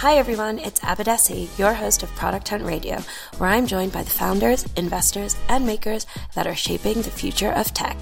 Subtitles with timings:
[0.00, 3.00] Hi everyone, it's Abadesi, your host of Product Hunt Radio,
[3.36, 7.74] where I'm joined by the founders, investors, and makers that are shaping the future of
[7.74, 7.98] tech.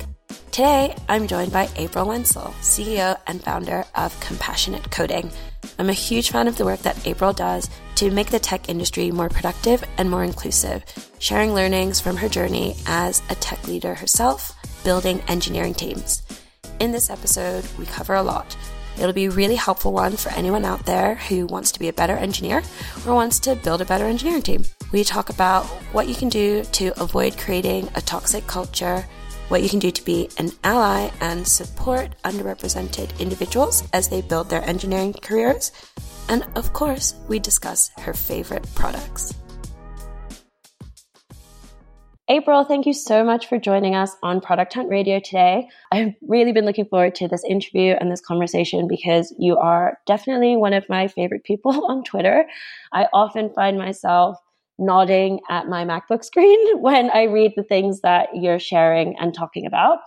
[0.53, 5.29] Today, I'm joined by April Wenzel, CEO and founder of Compassionate Coding.
[5.81, 9.11] I'm a huge fan of the work that April does to make the tech industry
[9.11, 10.85] more productive and more inclusive,
[11.19, 14.55] sharing learnings from her journey as a tech leader herself,
[14.85, 16.23] building engineering teams.
[16.79, 18.57] In this episode, we cover a lot
[18.99, 21.93] It'll be a really helpful one for anyone out there who wants to be a
[21.93, 22.63] better engineer
[23.07, 24.65] or wants to build a better engineering team.
[24.93, 29.07] We talk about what you can do to avoid creating a toxic culture,
[29.49, 34.51] what you can do to be an ally and support underrepresented individuals as they build
[34.51, 35.73] their engineering careers,
[36.29, 39.33] and of course, we discuss her favorite products.
[42.31, 45.67] April, thank you so much for joining us on Product Hunt Radio today.
[45.93, 50.55] I've really been looking forward to this interview and this conversation because you are definitely
[50.55, 52.45] one of my favorite people on Twitter.
[52.93, 54.37] I often find myself
[54.79, 59.65] nodding at my MacBook screen when I read the things that you're sharing and talking
[59.65, 60.01] about.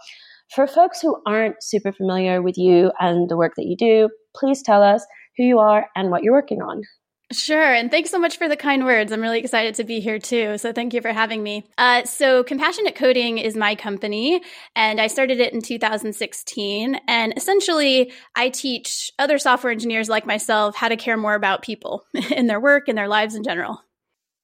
[0.53, 4.61] For folks who aren't super familiar with you and the work that you do, please
[4.61, 5.03] tell us
[5.37, 6.83] who you are and what you're working on.
[7.31, 7.73] Sure.
[7.73, 9.11] And thanks so much for the kind words.
[9.11, 10.57] I'm really excited to be here too.
[10.57, 11.63] So thank you for having me.
[11.77, 14.41] Uh, so Compassionate Coding is my company
[14.75, 16.99] and I started it in 2016.
[17.07, 22.05] And essentially I teach other software engineers like myself how to care more about people
[22.31, 23.81] in their work and their lives in general.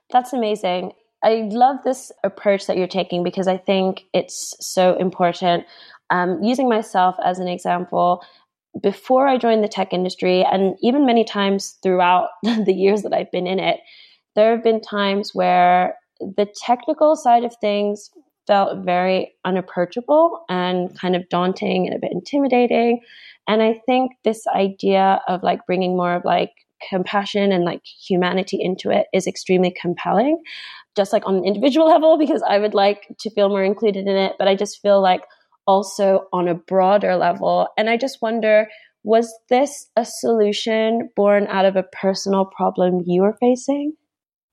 [0.09, 0.93] That's amazing.
[1.23, 5.65] I love this approach that you're taking because I think it's so important.
[6.09, 8.23] Um, using myself as an example,
[8.81, 13.31] before I joined the tech industry, and even many times throughout the years that I've
[13.31, 13.79] been in it,
[14.35, 18.09] there have been times where the technical side of things
[18.47, 23.01] felt very unapproachable and kind of daunting and a bit intimidating.
[23.47, 26.51] And I think this idea of like bringing more of like
[26.89, 30.41] compassion and like humanity into it is extremely compelling,
[30.95, 34.15] just like on an individual level, because I would like to feel more included in
[34.15, 34.33] it.
[34.39, 35.21] But I just feel like
[35.67, 37.67] also on a broader level.
[37.77, 38.67] And I just wonder
[39.03, 43.93] was this a solution born out of a personal problem you were facing?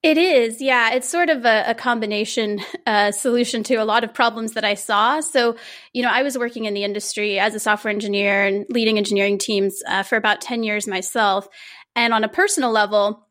[0.05, 0.93] It is, yeah.
[0.93, 4.75] It's sort of a, a combination uh, solution to a lot of problems that I
[4.75, 5.21] saw.
[5.21, 5.57] So,
[5.95, 9.39] you know, I was working in the industry as a software engineer and leading engineering
[9.39, 11.49] teams uh, for about 10 years myself.
[11.97, 13.24] And on a personal level,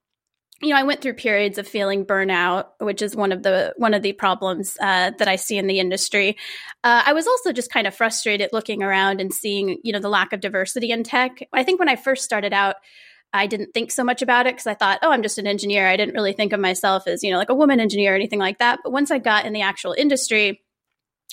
[0.63, 3.93] you know, I went through periods of feeling burnout, which is one of the one
[3.93, 6.37] of the problems uh, that I see in the industry.
[6.83, 10.09] Uh, I was also just kind of frustrated looking around and seeing, you know, the
[10.09, 11.39] lack of diversity in tech.
[11.51, 12.75] I think when I first started out,
[13.33, 15.87] I didn't think so much about it because I thought, oh, I'm just an engineer.
[15.87, 18.39] I didn't really think of myself as, you know, like a woman engineer or anything
[18.39, 18.79] like that.
[18.83, 20.61] But once I got in the actual industry,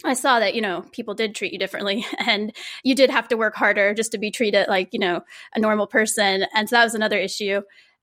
[0.03, 3.37] I saw that, you know, people did treat you differently and you did have to
[3.37, 5.21] work harder just to be treated like, you know,
[5.55, 6.47] a normal person.
[6.55, 7.61] And so that was another issue.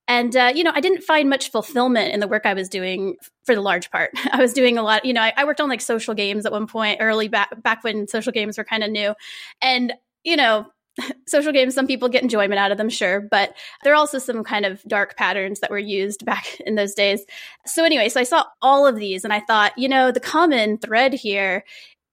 [0.07, 3.17] And, uh, you know, I didn't find much fulfillment in the work I was doing
[3.45, 4.11] for the large part.
[4.31, 6.51] I was doing a lot, you know, I, I worked on like social games at
[6.51, 9.13] one point, early back, back when social games were kind of new.
[9.61, 10.67] And, you know,
[11.27, 13.53] social games, some people get enjoyment out of them, sure, but
[13.83, 17.23] there are also some kind of dark patterns that were used back in those days.
[17.65, 20.77] So, anyway, so I saw all of these and I thought, you know, the common
[20.77, 21.63] thread here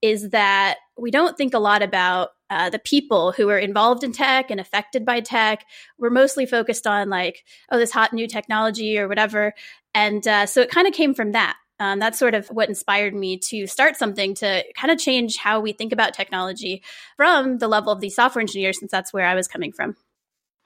[0.02, 4.12] is that we don't think a lot about uh, the people who are involved in
[4.12, 5.64] tech and affected by tech.
[5.98, 9.54] We're mostly focused on like, oh, this hot new technology or whatever.
[9.94, 11.56] And uh, so it kind of came from that.
[11.80, 15.58] Um, that's sort of what inspired me to start something to kind of change how
[15.58, 16.82] we think about technology
[17.16, 19.96] from the level of the software engineers, since that's where I was coming from.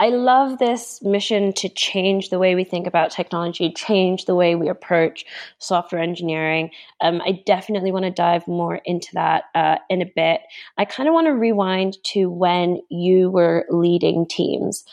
[0.01, 4.55] I love this mission to change the way we think about technology, change the way
[4.55, 5.27] we approach
[5.59, 6.71] software engineering.
[7.01, 10.43] Um, I definitely want to dive more into that uh, in a bit.
[10.77, 14.85] I kind of want to rewind to when you were leading teams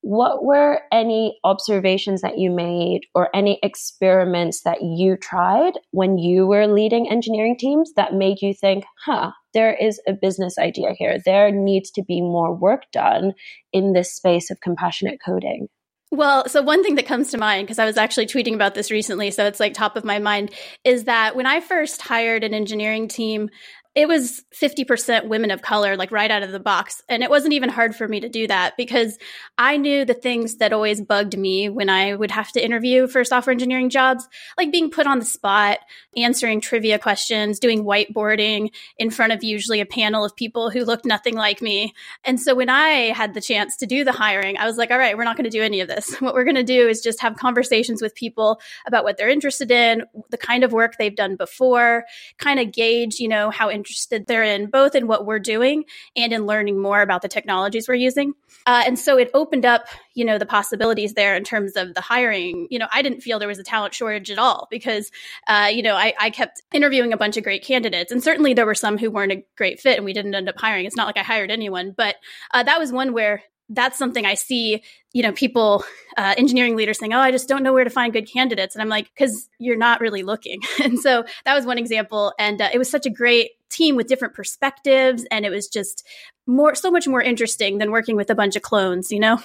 [0.00, 6.46] what were any observations that you made or any experiments that you tried when you
[6.46, 11.18] were leading engineering teams that made you think, huh, there is a business idea here.
[11.24, 13.32] There needs to be more work done
[13.72, 15.68] in this space of compassionate coding?
[16.10, 18.90] Well, so one thing that comes to mind, because I was actually tweeting about this
[18.90, 20.52] recently, so it's like top of my mind,
[20.82, 23.50] is that when I first hired an engineering team,
[23.98, 27.02] it was 50% women of color, like right out of the box.
[27.08, 29.18] And it wasn't even hard for me to do that because
[29.58, 33.24] I knew the things that always bugged me when I would have to interview for
[33.24, 35.80] software engineering jobs, like being put on the spot,
[36.16, 41.04] answering trivia questions, doing whiteboarding in front of usually a panel of people who looked
[41.04, 41.92] nothing like me.
[42.22, 44.98] And so when I had the chance to do the hiring, I was like, all
[44.98, 46.14] right, we're not going to do any of this.
[46.28, 49.70] What we're going to do is just have conversations with people about what they're interested
[49.70, 52.04] in, the kind of work they've done before,
[52.38, 56.32] kind of gauge, you know, how interested interested therein, both in what we're doing and
[56.32, 58.34] in learning more about the technologies we're using.
[58.66, 62.00] Uh, and so it opened up, you know, the possibilities there in terms of the
[62.02, 62.66] hiring.
[62.70, 65.10] You know, I didn't feel there was a talent shortage at all because,
[65.46, 68.66] uh, you know, I, I kept interviewing a bunch of great candidates, and certainly there
[68.66, 70.84] were some who weren't a great fit, and we didn't end up hiring.
[70.84, 72.16] It's not like I hired anyone, but
[72.52, 74.82] uh, that was one where that's something I see,
[75.12, 75.84] you know, people,
[76.16, 78.82] uh, engineering leaders saying, "Oh, I just don't know where to find good candidates," and
[78.82, 82.68] I'm like, "Because you're not really looking." and so that was one example, and uh,
[82.72, 86.06] it was such a great team with different perspectives, and it was just
[86.46, 89.40] more, so much more interesting than working with a bunch of clones, you know.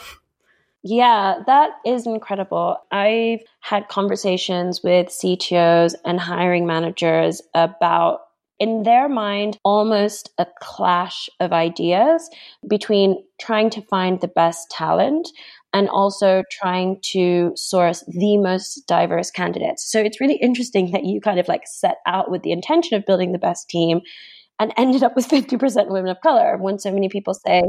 [0.83, 2.77] Yeah, that is incredible.
[2.91, 8.21] I've had conversations with CTOs and hiring managers about
[8.59, 12.29] in their mind, almost a clash of ideas
[12.67, 15.27] between trying to find the best talent
[15.73, 19.91] and also trying to source the most diverse candidates.
[19.91, 23.05] So it's really interesting that you kind of like set out with the intention of
[23.05, 24.01] building the best team
[24.59, 27.63] and ended up with 50% women of color when so many people say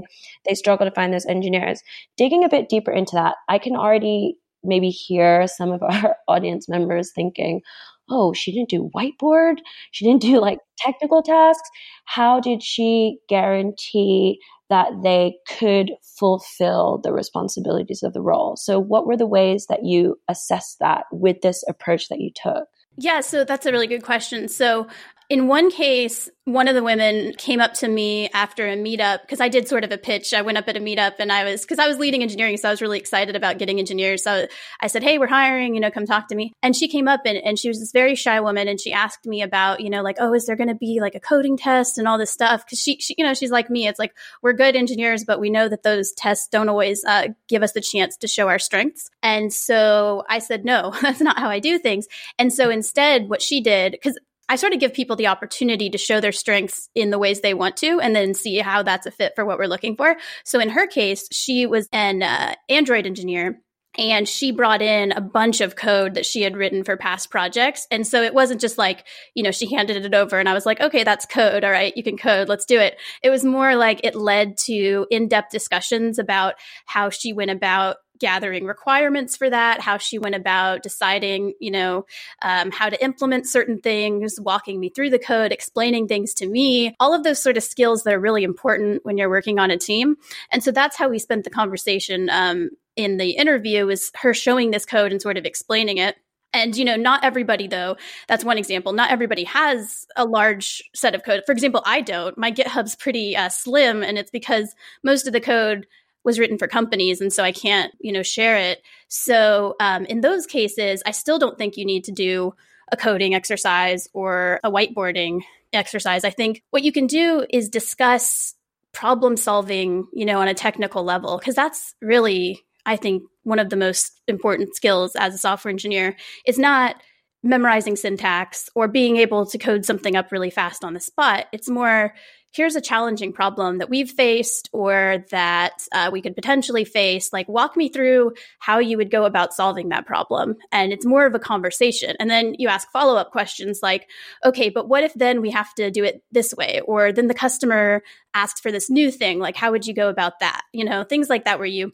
[0.45, 1.83] they struggle to find those engineers.
[2.17, 6.69] Digging a bit deeper into that, I can already maybe hear some of our audience
[6.69, 7.63] members thinking,
[8.11, 9.57] oh, she didn't do whiteboard.
[9.93, 11.69] She didn't do like technical tasks.
[12.07, 14.39] How did she guarantee
[14.71, 18.57] that they could fulfill the responsibilities of the role?
[18.57, 22.67] So, what were the ways that you assessed that with this approach that you took?
[22.97, 24.49] Yeah, so that's a really good question.
[24.49, 24.87] So,
[25.31, 29.41] in one case, one of the women came up to me after a meetup because
[29.41, 30.35] I did sort of a pitch.
[30.35, 32.69] I went up at a meetup and I was, because I was leading engineering, so
[32.69, 34.23] I was really excited about getting engineers.
[34.23, 34.47] So
[34.81, 36.53] I said, Hey, we're hiring, you know, come talk to me.
[36.63, 39.25] And she came up and, and she was this very shy woman and she asked
[39.25, 41.97] me about, you know, like, oh, is there going to be like a coding test
[41.97, 42.67] and all this stuff?
[42.67, 43.89] Because she, she, you know, she's like me.
[43.89, 47.63] It's like, we're good engineers, but we know that those tests don't always uh, give
[47.63, 49.09] us the chance to show our strengths.
[49.23, 52.07] And so I said, no, that's not how I do things.
[52.39, 54.19] And so instead, what she did, because
[54.49, 57.55] I sort of give people the opportunity to show their strengths in the ways they
[57.55, 60.17] want to and then see how that's a fit for what we're looking for.
[60.45, 63.61] So in her case, she was an uh, Android engineer
[63.97, 67.87] and she brought in a bunch of code that she had written for past projects.
[67.91, 69.05] And so it wasn't just like,
[69.35, 71.65] you know, she handed it over and I was like, okay, that's code.
[71.65, 72.49] All right, you can code.
[72.49, 72.99] Let's do it.
[73.23, 76.55] It was more like it led to in depth discussions about
[76.87, 82.07] how she went about gathering requirements for that, how she went about deciding, you know,
[82.41, 86.95] um, how to implement certain things, walking me through the code, explaining things to me,
[86.99, 89.77] all of those sort of skills that are really important when you're working on a
[89.77, 90.17] team.
[90.51, 94.71] And so that's how we spent the conversation um, in the interview is her showing
[94.71, 96.17] this code and sort of explaining it.
[96.55, 97.99] And you know, not everybody though.
[98.27, 98.95] That's one example.
[98.95, 101.43] Not everybody has a large set of code.
[101.45, 102.39] For example, I don't.
[102.39, 105.87] My GitHub's pretty uh, slim, and it's because most of the code
[106.25, 108.83] was written for companies and so i can't you know share it.
[109.09, 112.55] So um, in those cases i still don't think you need to do
[112.93, 115.41] a coding exercise or a whiteboarding
[115.73, 116.23] exercise.
[116.23, 118.55] I think what you can do is discuss
[118.93, 123.71] problem solving you know on a technical level because that's really i think one of
[123.71, 126.17] the most important skills as a software engineer.
[126.47, 126.97] Is not
[127.43, 131.47] memorizing syntax or being able to code something up really fast on the spot.
[131.53, 132.15] It's more
[132.55, 137.33] here's a challenging problem that we've faced or that uh, we could potentially face.
[137.33, 140.55] Like, walk me through how you would go about solving that problem.
[140.71, 142.15] And it's more of a conversation.
[142.21, 144.09] And then you ask follow up questions like,
[144.45, 146.81] okay, but what if then we have to do it this way?
[146.87, 148.03] Or then the customer
[148.35, 149.41] asks for this new thing.
[149.41, 150.63] Like, how would you go about that?
[150.73, 151.93] You know, things like that where you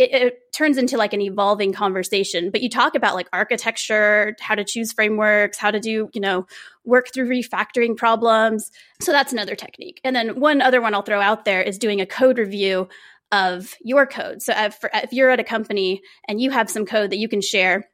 [0.00, 2.50] it, it, turns into like an evolving conversation.
[2.50, 6.46] But you talk about like architecture how to choose frameworks how to do you know
[6.84, 8.70] work through refactoring problems.
[9.00, 10.00] So that's another technique.
[10.04, 12.88] And then one other one i'll throw out there is doing a code review
[13.32, 14.42] of your code.
[14.42, 17.40] So if, if you're at a company and you have some code that you can
[17.40, 17.88] share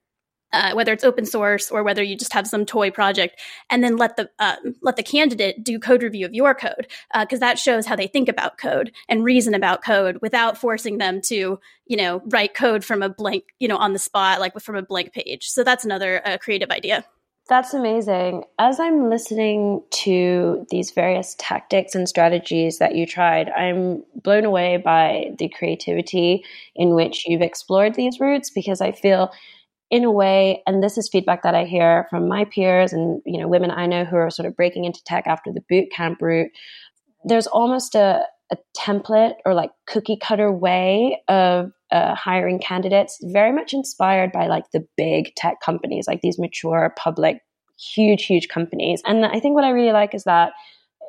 [0.52, 3.96] uh, whether it's open source or whether you just have some toy project, and then
[3.96, 6.86] let the uh, let the candidate do code review of your code
[7.20, 10.98] because uh, that shows how they think about code and reason about code without forcing
[10.98, 14.58] them to you know write code from a blank you know on the spot like
[14.60, 15.48] from a blank page.
[15.48, 17.04] So that's another uh, creative idea.
[17.48, 18.42] That's amazing.
[18.58, 24.78] As I'm listening to these various tactics and strategies that you tried, I'm blown away
[24.78, 29.32] by the creativity in which you've explored these routes because I feel
[29.90, 33.40] in a way, and this is feedback that I hear from my peers and you
[33.40, 36.20] know women I know who are sort of breaking into tech after the boot camp
[36.20, 36.50] route.
[37.24, 43.52] There's almost a, a template or like cookie cutter way of uh, hiring candidates, very
[43.52, 47.40] much inspired by like the big tech companies, like these mature public,
[47.78, 49.02] huge, huge companies.
[49.06, 50.52] And I think what I really like is that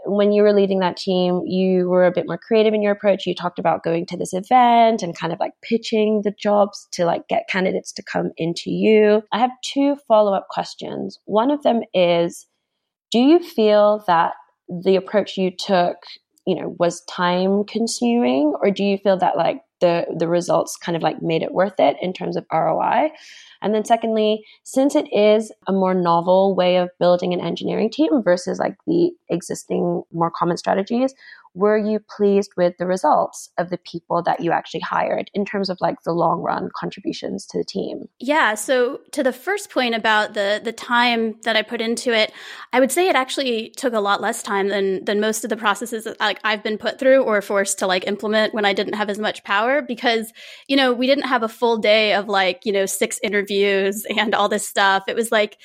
[0.08, 3.26] when you were leading that team, you were a bit more creative in your approach.
[3.26, 7.06] You talked about going to this event and kind of like pitching the jobs to
[7.06, 9.22] like get candidates to come into you.
[9.32, 11.20] I have two follow up questions.
[11.26, 12.48] One of them is
[13.12, 14.34] Do you feel that
[14.68, 15.98] the approach you took,
[16.46, 20.96] you know, was time consuming, or do you feel that like the the results kind
[20.96, 23.12] of like made it worth it in terms of ROI?
[23.62, 28.24] And then secondly, since it is a more novel way of building an engineering team
[28.24, 31.14] versus like the existing more common strategies,
[31.58, 35.70] were you pleased with the results of the people that you actually hired in terms
[35.70, 38.08] of like the long run contributions to the team?
[38.20, 42.32] Yeah so to the first point about the the time that i put into it
[42.74, 45.58] i would say it actually took a lot less time than than most of the
[45.58, 48.94] processes that like i've been put through or forced to like implement when i didn't
[48.94, 50.32] have as much power because
[50.68, 54.36] you know we didn't have a full day of like you know six interviews and
[54.36, 55.04] all this stuff.
[55.08, 55.58] It was like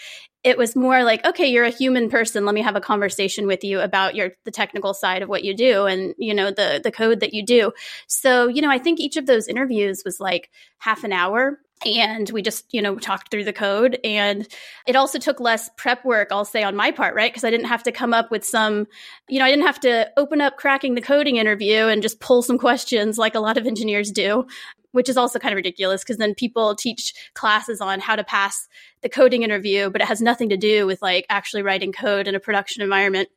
[0.44, 2.44] it was more like okay you're a human person.
[2.44, 5.54] Let me have a conversation with you about your the technical side of what you
[5.54, 7.72] do and you know the the code that you do.
[8.06, 12.30] So you know i think each of those interviews was like half an hour and
[12.30, 13.98] we just you know talked through the code.
[14.04, 14.46] And
[14.86, 17.32] it also took less prep work i'll say on my part right?
[17.32, 18.86] Because i didn't have to come up with some
[19.28, 22.42] you know i didn't have to open up cracking the coding interview and just pull
[22.42, 24.46] some questions like a lot of engineers do
[24.92, 28.68] which is also kind of ridiculous because then people teach classes on how to pass
[29.02, 32.34] the coding interview, but it has nothing to do with like actually writing code in
[32.34, 33.28] a production environment.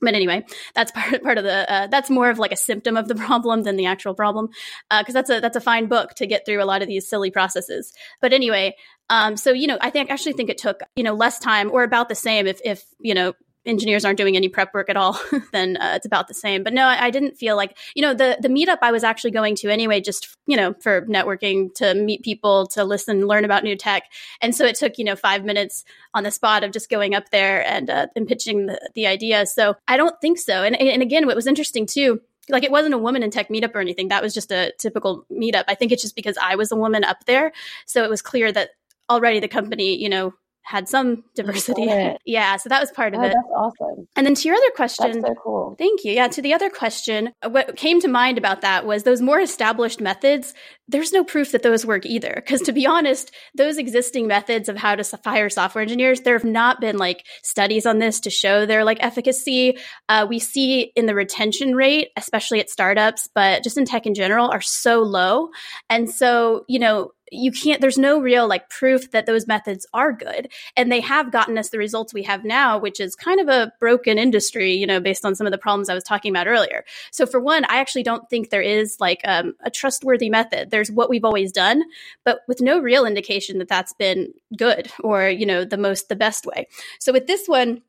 [0.00, 3.08] But anyway, that's part part of the uh, that's more of like a symptom of
[3.08, 4.48] the problem than the actual problem,
[4.90, 7.08] because uh, that's a that's a fine book to get through a lot of these
[7.08, 7.92] silly processes.
[8.20, 8.74] But anyway,
[9.08, 11.84] um, so you know, I think actually think it took you know less time or
[11.84, 15.20] about the same if if you know engineers aren't doing any prep work at all,
[15.52, 16.62] then uh, it's about the same.
[16.62, 19.30] But no, I, I, didn't feel like you know the the meetup I was actually
[19.30, 23.64] going to anyway, just you know for networking to meet people, to listen, learn about
[23.64, 24.04] new tech,
[24.40, 27.30] and so it took you know five minutes on the spot of just going up
[27.30, 29.46] there and uh, and pitching the the idea.
[29.46, 30.62] So I don't think so.
[30.62, 33.74] And and again, what was interesting too like it wasn't a woman in tech meetup
[33.74, 34.08] or anything.
[34.08, 35.64] That was just a typical meetup.
[35.68, 37.52] I think it's just because I was a woman up there.
[37.86, 38.70] So it was clear that
[39.08, 41.86] already the company, you know, had some diversity.
[42.24, 43.28] yeah, so that was part of oh, it.
[43.28, 44.06] That's awesome.
[44.16, 45.74] And then to your other question, that's so cool.
[45.78, 46.12] Thank you.
[46.12, 50.00] Yeah, to the other question, what came to mind about that was those more established
[50.00, 50.54] methods.
[50.88, 54.76] There's no proof that those work either, because to be honest, those existing methods of
[54.76, 58.66] how to fire software engineers, there have not been like studies on this to show
[58.66, 59.78] their like efficacy.
[60.08, 64.14] Uh, we see in the retention rate, especially at startups, but just in tech in
[64.14, 65.48] general, are so low.
[65.88, 70.12] And so, you know, you can't there's no real like proof that those methods are
[70.12, 70.50] good.
[70.76, 73.72] And they have gotten us the results we have now which is kind of a
[73.80, 76.84] broken industry you know based on some of the problems i was talking about earlier.
[77.10, 80.70] So for one i actually don't think there is like um, a trustworthy method.
[80.70, 81.82] There's what we've always done
[82.24, 86.16] but with no real indication that that's been good or you know the most the
[86.16, 86.68] best way.
[87.00, 87.82] So with this one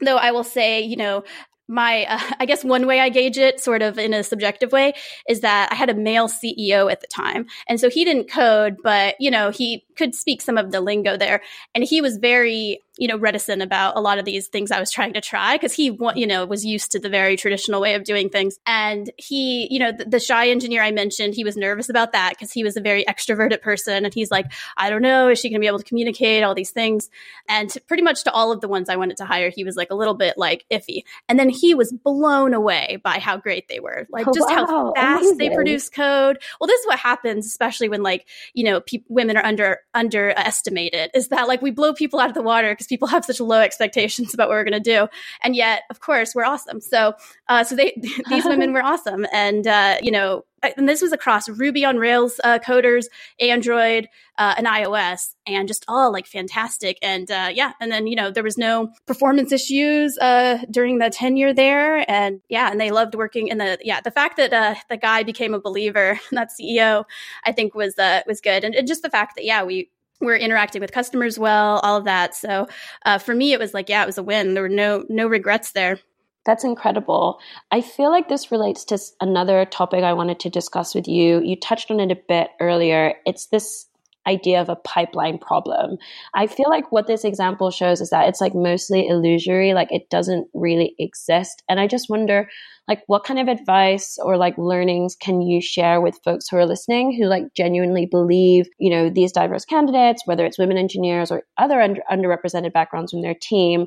[0.00, 1.24] though I will say, you know,
[1.68, 4.92] my uh, i guess one way i gauge it sort of in a subjective way
[5.28, 7.46] is that i had a male ceo at the time.
[7.68, 11.16] And so he didn't code but you know he could speak some of the lingo
[11.16, 11.42] there.
[11.74, 14.90] And he was very you know, reticent about a lot of these things I was
[14.90, 18.04] trying to try because he, you know, was used to the very traditional way of
[18.04, 18.58] doing things.
[18.66, 22.30] And he, you know, the, the shy engineer I mentioned, he was nervous about that
[22.30, 24.04] because he was a very extroverted person.
[24.04, 26.54] And he's like, I don't know, is she going to be able to communicate all
[26.54, 27.10] these things?
[27.48, 29.76] And to, pretty much to all of the ones I wanted to hire, he was
[29.76, 31.02] like a little bit like iffy.
[31.28, 34.66] And then he was blown away by how great they were, like oh, just wow,
[34.66, 35.38] how fast amazing.
[35.38, 36.38] they produce code.
[36.60, 41.10] Well, this is what happens, especially when like, you know, pe- women are under, underestimated
[41.14, 43.60] is that like we blow people out of the water because people have such low
[43.60, 45.08] expectations about what we're going to do,
[45.42, 46.80] and yet, of course, we're awesome.
[46.80, 47.14] So,
[47.48, 50.44] uh, so they these women were awesome, and uh, you know,
[50.76, 53.06] and this was across Ruby on Rails uh, coders,
[53.40, 56.98] Android, uh, and iOS, and just all like fantastic.
[57.02, 61.10] And uh, yeah, and then you know there was no performance issues uh, during the
[61.10, 63.50] tenure there, and yeah, and they loved working.
[63.50, 67.04] And the yeah, the fact that uh, the guy became a believer, that CEO,
[67.44, 70.36] I think was uh, was good, and, and just the fact that yeah, we we're
[70.36, 72.34] interacting with customers well, all of that.
[72.34, 72.66] So
[73.04, 74.54] uh, for me, it was like, yeah, it was a win.
[74.54, 75.98] There were no no regrets there.
[76.46, 77.40] That's incredible.
[77.72, 81.42] I feel like this relates to another topic I wanted to discuss with you.
[81.42, 83.14] You touched on it a bit earlier.
[83.26, 83.86] It's this
[84.26, 85.98] idea of a pipeline problem.
[86.34, 90.10] I feel like what this example shows is that it's like mostly illusory, like it
[90.10, 91.62] doesn't really exist.
[91.68, 92.48] And I just wonder
[92.88, 96.66] like what kind of advice or like learnings can you share with folks who are
[96.66, 101.42] listening who like genuinely believe, you know, these diverse candidates, whether it's women engineers or
[101.58, 103.86] other under- underrepresented backgrounds from their team,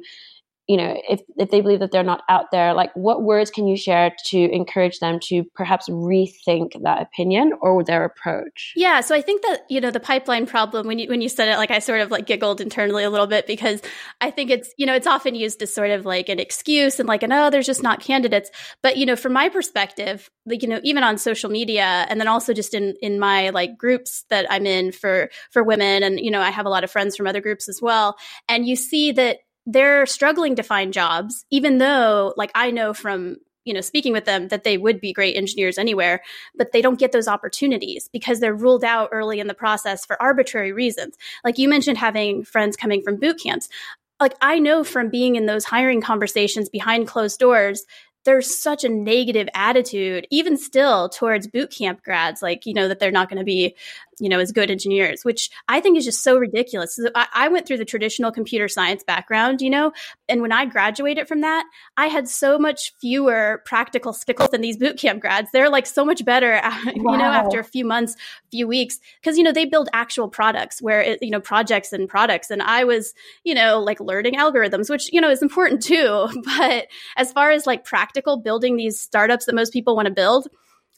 [0.69, 3.67] you know if if they believe that they're not out there like what words can
[3.67, 8.73] you share to encourage them to perhaps rethink that opinion or their approach?
[8.75, 11.49] Yeah so i think that you know the pipeline problem when you when you said
[11.49, 13.81] it like i sort of like giggled internally a little bit because
[14.21, 17.09] i think it's you know it's often used as sort of like an excuse and
[17.09, 18.51] like an oh there's just not candidates.
[18.83, 22.27] But you know from my perspective like you know even on social media and then
[22.27, 26.31] also just in in my like groups that i'm in for for women and you
[26.31, 29.11] know i have a lot of friends from other groups as well and you see
[29.11, 29.37] that
[29.71, 34.25] they're struggling to find jobs, even though, like, I know from you know speaking with
[34.25, 36.21] them that they would be great engineers anywhere
[36.55, 40.19] but they don't get those opportunities because they're ruled out early in the process for
[40.19, 41.17] arbitrary reasons.
[41.43, 43.67] Like you mentioned having friends coming from boot camps.
[44.19, 47.85] Like i know from being in those hiring conversations behind closed doors
[48.25, 52.99] there's such a negative attitude, even still, towards boot camp grads, like, you know, that
[52.99, 53.75] they're not going to be
[54.19, 56.95] you know, as good engineers, which I think is just so ridiculous.
[56.95, 59.91] So I, I, went through the traditional computer science background, you know,
[60.27, 61.65] and when I graduated from that,
[61.97, 65.49] I had so much fewer practical skills than these bootcamp grads.
[65.51, 66.55] They're like so much better,
[66.95, 67.15] you wow.
[67.15, 68.15] know, after a few months,
[68.51, 72.07] few weeks, because, you know, they build actual products where, it, you know, projects and
[72.07, 72.49] products.
[72.49, 76.27] And I was, you know, like learning algorithms, which, you know, is important too.
[76.59, 80.47] But as far as like practical building these startups that most people want to build,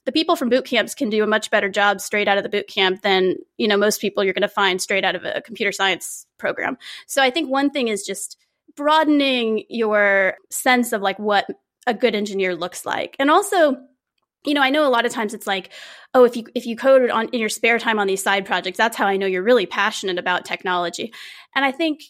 [0.06, 2.50] the people from boot camps can do a much better job straight out of the
[2.50, 5.42] boot camp than you know most people you're going to find straight out of a
[5.42, 6.78] computer science program.
[7.08, 8.38] So i think one thing is just
[8.76, 11.46] broadening your sense of like what
[11.88, 13.16] a good engineer looks like.
[13.20, 13.78] And also
[14.46, 15.72] you know i know a lot of times it's like
[16.16, 18.78] oh if you if you code on in your spare time on these side projects
[18.78, 21.14] that's how i know you're really passionate about technology.
[21.56, 22.02] And i think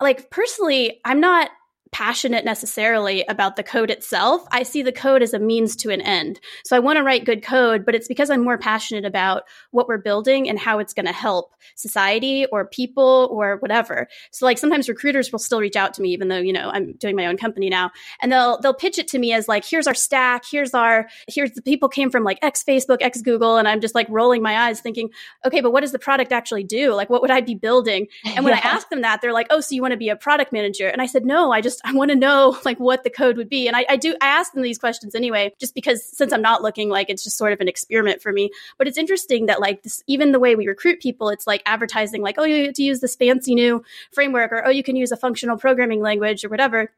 [0.00, 1.50] like personally i'm not
[1.92, 4.44] passionate necessarily about the code itself.
[4.50, 6.40] I see the code as a means to an end.
[6.64, 9.88] So I want to write good code, but it's because I'm more passionate about what
[9.88, 14.08] we're building and how it's going to help society or people or whatever.
[14.30, 16.94] So like sometimes recruiters will still reach out to me even though, you know, I'm
[16.94, 17.90] doing my own company now,
[18.22, 21.52] and they'll they'll pitch it to me as like here's our stack, here's our here's
[21.52, 24.66] the people came from like X Facebook, X Google and I'm just like rolling my
[24.66, 25.10] eyes thinking,
[25.44, 26.94] "Okay, but what does the product actually do?
[26.94, 28.60] Like what would I be building?" And when yeah.
[28.64, 30.88] I ask them that, they're like, "Oh, so you want to be a product manager?"
[30.88, 33.48] And I said, "No, I just I want to know like what the code would
[33.48, 33.66] be.
[33.66, 36.62] And I, I do, I ask them these questions anyway, just because since I'm not
[36.62, 38.50] looking like it's just sort of an experiment for me.
[38.78, 42.22] But it's interesting that like this, even the way we recruit people, it's like advertising
[42.22, 45.12] like, oh, you have to use this fancy new framework or, oh, you can use
[45.12, 46.92] a functional programming language or whatever.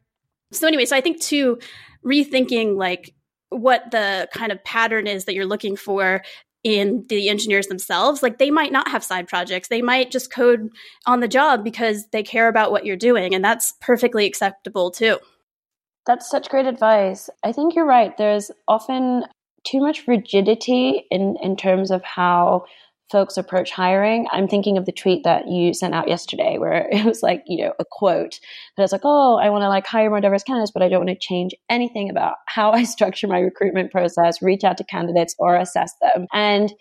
[0.53, 1.59] So anyway, so I think too,
[2.05, 3.15] rethinking like
[3.49, 6.23] what the kind of pattern is that you're looking for
[6.65, 8.23] in the engineers themselves.
[8.23, 9.69] Like they might not have side projects.
[9.69, 10.71] They might just code
[11.07, 13.35] on the job because they care about what you're doing.
[13.35, 15.19] And that's perfectly acceptable too.
[16.07, 17.31] That's such great advice.
[17.45, 18.17] I think you're right.
[18.17, 19.25] There's often
[19.65, 22.65] too much rigidity in, in terms of how
[23.11, 24.27] folks approach hiring.
[24.33, 27.65] I'm thinking of the tweet that you sent out yesterday where it was like, you
[27.65, 28.41] know, a quote
[28.77, 31.07] that was like, oh, I want to like hire more diverse candidates, but I don't
[31.07, 35.35] want to change anything about how I structure my recruitment process, reach out to candidates
[35.39, 36.27] or assess them.
[36.33, 36.73] And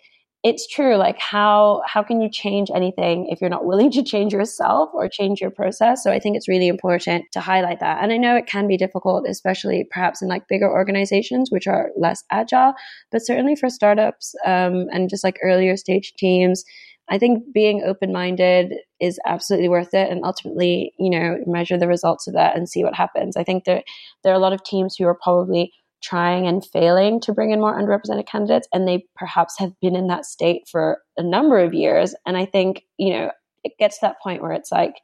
[0.44, 4.32] it's true like how how can you change anything if you're not willing to change
[4.32, 8.12] yourself or change your process so i think it's really important to highlight that and
[8.12, 12.22] i know it can be difficult especially perhaps in like bigger organizations which are less
[12.30, 12.74] agile
[13.10, 16.62] but certainly for startups um, and just like earlier stage teams
[17.06, 21.86] I think being open minded is absolutely worth it and ultimately, you know, measure the
[21.86, 23.36] results of that and see what happens.
[23.36, 23.84] I think that
[24.22, 27.60] there are a lot of teams who are probably trying and failing to bring in
[27.60, 31.72] more underrepresented candidates and they perhaps have been in that state for a number of
[31.72, 32.14] years.
[32.26, 33.30] And i think you know
[33.64, 34.96] it gets to that point where it's like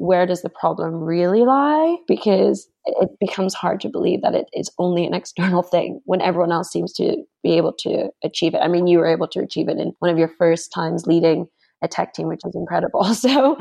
[0.00, 1.96] where does the problem really lie?
[2.08, 6.52] Because it becomes hard to believe that it is only an external thing when everyone
[6.52, 8.62] else seems to be able to achieve it.
[8.62, 11.46] I mean you were able to achieve it in one of your first times leading
[11.82, 13.04] a tech team which is incredible.
[13.14, 13.58] So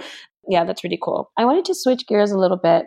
[0.47, 1.29] yeah that's really cool.
[1.37, 2.85] I wanted to switch gears a little bit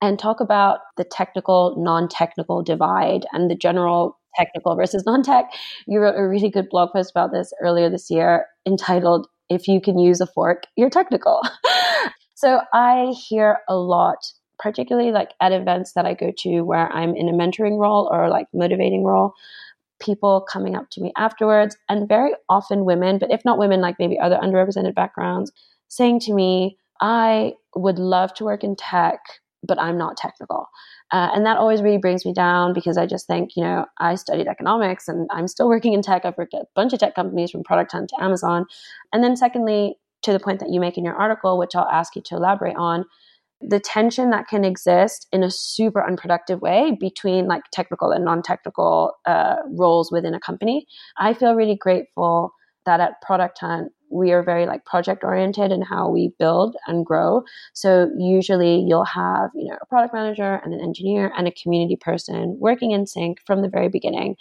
[0.00, 5.46] and talk about the technical, non technical divide and the general technical versus non tech.
[5.86, 9.80] You wrote a really good blog post about this earlier this year entitled, If You
[9.80, 11.42] Can Use a Fork, You're Technical.
[12.34, 14.18] so I hear a lot,
[14.58, 18.28] particularly like at events that I go to where I'm in a mentoring role or
[18.28, 19.32] like motivating role.
[20.00, 23.96] People coming up to me afterwards, and very often women, but if not women, like
[23.98, 25.50] maybe other underrepresented backgrounds,
[25.88, 29.18] saying to me, I would love to work in tech,
[29.62, 30.66] but I'm not technical.
[31.12, 34.14] Uh, and that always really brings me down because I just think, you know, I
[34.14, 36.24] studied economics and I'm still working in tech.
[36.24, 38.66] I've worked at a bunch of tech companies from Product Hunt to Amazon.
[39.12, 42.14] And then, secondly, to the point that you make in your article, which I'll ask
[42.16, 43.04] you to elaborate on,
[43.60, 48.42] the tension that can exist in a super unproductive way between like technical and non
[48.42, 50.86] technical uh, roles within a company.
[51.16, 52.52] I feel really grateful
[52.86, 57.04] that at Product Hunt, we are very like project oriented in how we build and
[57.04, 57.42] grow.
[57.72, 61.96] So usually you'll have, you know, a product manager and an engineer and a community
[61.96, 64.36] person working in sync from the very beginning.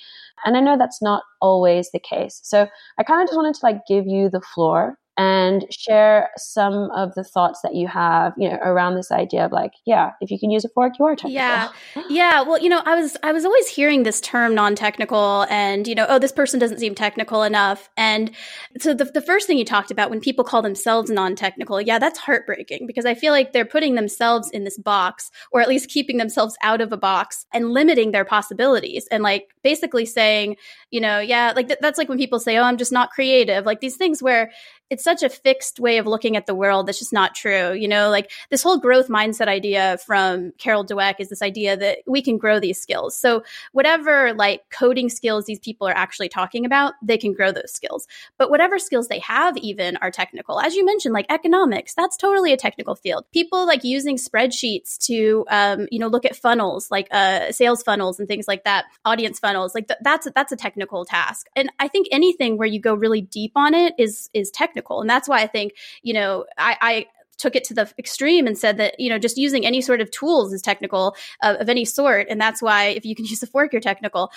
[0.46, 2.40] And I know that's not always the case.
[2.44, 6.92] So I kind of just wanted to like give you the floor and share some
[6.92, 10.30] of the thoughts that you have, you know, around this idea of like, yeah, if
[10.30, 11.34] you can use a fork, you are technical.
[11.34, 11.70] Yeah.
[12.10, 12.42] Yeah.
[12.42, 16.06] Well, you know, I was I was always hearing this term non-technical and, you know,
[16.08, 17.90] oh, this person doesn't seem technical enough.
[17.98, 18.32] And
[18.80, 22.18] so the, the first thing you talked about when people call themselves non-technical, yeah, that's
[22.18, 26.18] heartbreaking because I feel like they're putting themselves in this box or at least keeping
[26.18, 30.56] themselves out of a box and limiting their possibilities and like basically saying,
[30.92, 33.66] you know, yeah, like th- that's like when people say, oh, I'm just not creative.
[33.66, 34.52] Like these things where
[34.90, 37.74] it's such a fixed way of looking at the world that's just not true.
[37.74, 42.00] You know, like this whole growth mindset idea from Carol Dweck is this idea that
[42.08, 43.18] we can grow these skills.
[43.18, 47.72] So whatever like coding skills these people are actually talking about, they can grow those
[47.72, 48.08] skills.
[48.38, 50.60] But whatever skills they have even are technical.
[50.60, 53.26] As you mentioned, like economics, that's totally a technical field.
[53.34, 58.20] People like using spreadsheets to, um, you know, look at funnels, like uh, sales funnels
[58.20, 61.48] and things like that, audience funnels, like th- that's, that's a technical task.
[61.56, 65.02] And I think anything where you go really deep on it is, is technical technical.
[65.02, 67.06] And that's why I think, you know, I, I
[67.38, 70.10] took it to the extreme and said that you know just using any sort of
[70.10, 73.48] tools is technical uh, of any sort and that's why if you can use a
[73.48, 74.32] fork you're technical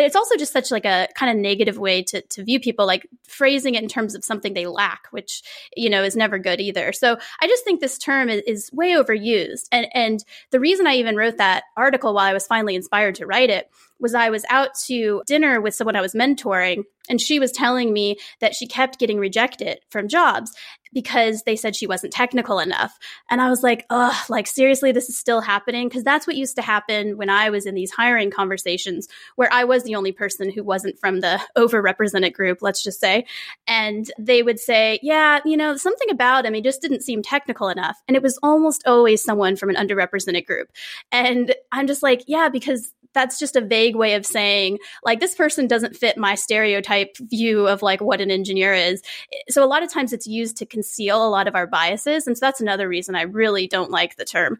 [0.00, 3.06] it's also just such like a kind of negative way to, to view people like
[3.24, 5.42] phrasing it in terms of something they lack which
[5.76, 6.92] you know is never good either.
[6.92, 9.68] So i just think this term is, is way overused.
[9.72, 13.26] And and the reason i even wrote that article while i was finally inspired to
[13.26, 17.38] write it was I was out to dinner with someone I was mentoring, and she
[17.38, 20.52] was telling me that she kept getting rejected from jobs
[20.92, 22.98] because they said she wasn't technical enough.
[23.30, 25.88] And I was like, oh, like seriously, this is still happening?
[25.88, 29.64] Because that's what used to happen when I was in these hiring conversations where I
[29.64, 33.26] was the only person who wasn't from the overrepresented group, let's just say.
[33.66, 37.68] And they would say, yeah, you know, something about him, he just didn't seem technical
[37.68, 37.98] enough.
[38.08, 40.70] And it was almost always someone from an underrepresented group.
[41.12, 45.34] And I'm just like, yeah, because that's just a vague way of saying like this
[45.34, 49.02] person doesn't fit my stereotype view of like what an engineer is.
[49.48, 52.36] So a lot of times it's used to conceal a lot of our biases and
[52.36, 54.58] so that's another reason i really don't like the term.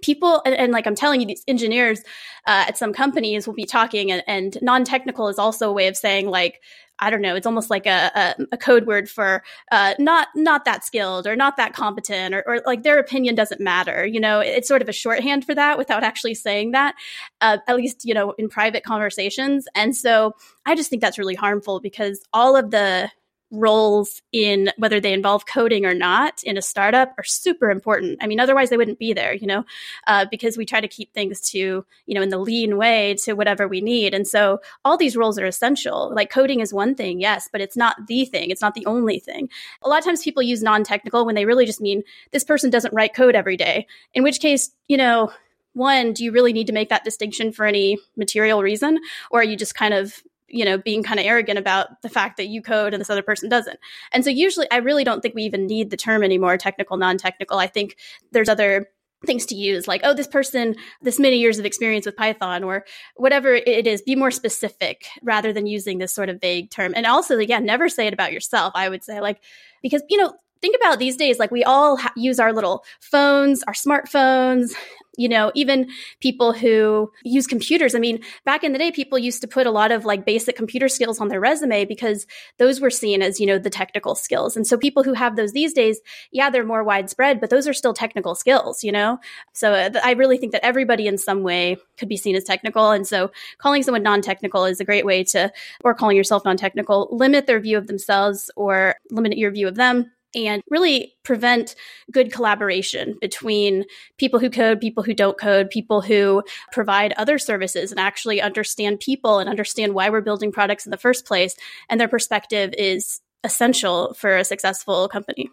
[0.00, 2.00] People and, and, like i'm telling you these engineers
[2.46, 5.96] uh, at some companies will be talking and, and non-technical is also a way of
[5.96, 6.60] saying like
[7.00, 10.64] I don't know, it's almost like a, a, a code word for uh, not not
[10.64, 14.06] that skilled or not that competent or, or, like their opinion doesn't matter.
[14.06, 16.94] You know, it's sort of a shorthand for that without actually saying that,
[17.40, 19.66] uh, at least, you know, in private conversations.
[19.74, 20.34] And so
[20.66, 23.10] I just think that's really harmful because all of the
[23.50, 28.18] roles in whether they involve coding or not in a startup are super important.
[28.20, 29.64] I mean, otherwise they wouldn't be there, you know,
[30.06, 31.58] uh, because we try to keep things to,
[32.06, 34.12] you know, in the lean way to whatever we need.
[34.12, 36.12] And so all these roles are essential.
[36.14, 38.50] Like coding is one thing, yes, but it's not the thing.
[38.50, 39.48] It's not the only thing.
[39.82, 42.70] A lot of times people use non technical when they really just mean this person
[42.70, 45.32] doesn't write code every day, in which case, you know,
[45.74, 48.98] one, do you really need to make that distinction for any material reason?
[49.30, 52.36] Or are you just kind of you know, being kind of arrogant about the fact
[52.36, 53.78] that you code and this other person doesn't.
[54.12, 57.58] And so usually I really don't think we even need the term anymore, technical, non-technical.
[57.58, 57.96] I think
[58.32, 58.88] there's other
[59.26, 62.84] things to use like oh this person this many years of experience with python or
[63.16, 67.04] whatever it is be more specific rather than using this sort of vague term and
[67.04, 69.40] also again never say it about yourself i would say like
[69.82, 70.32] because you know
[70.62, 74.72] think about these days like we all ha- use our little phones our smartphones
[75.18, 77.94] you know, even people who use computers.
[77.94, 80.56] I mean, back in the day, people used to put a lot of like basic
[80.56, 82.26] computer skills on their resume because
[82.58, 84.56] those were seen as, you know, the technical skills.
[84.56, 86.00] And so people who have those these days,
[86.30, 89.18] yeah, they're more widespread, but those are still technical skills, you know?
[89.52, 92.92] So uh, I really think that everybody in some way could be seen as technical.
[92.92, 95.52] And so calling someone non technical is a great way to,
[95.82, 99.74] or calling yourself non technical, limit their view of themselves or limit your view of
[99.74, 101.74] them and really prevent
[102.12, 103.84] good collaboration between
[104.18, 109.00] people who code, people who don't code, people who provide other services and actually understand
[109.00, 111.56] people and understand why we're building products in the first place.
[111.88, 115.50] And their perspective is essential for a successful company.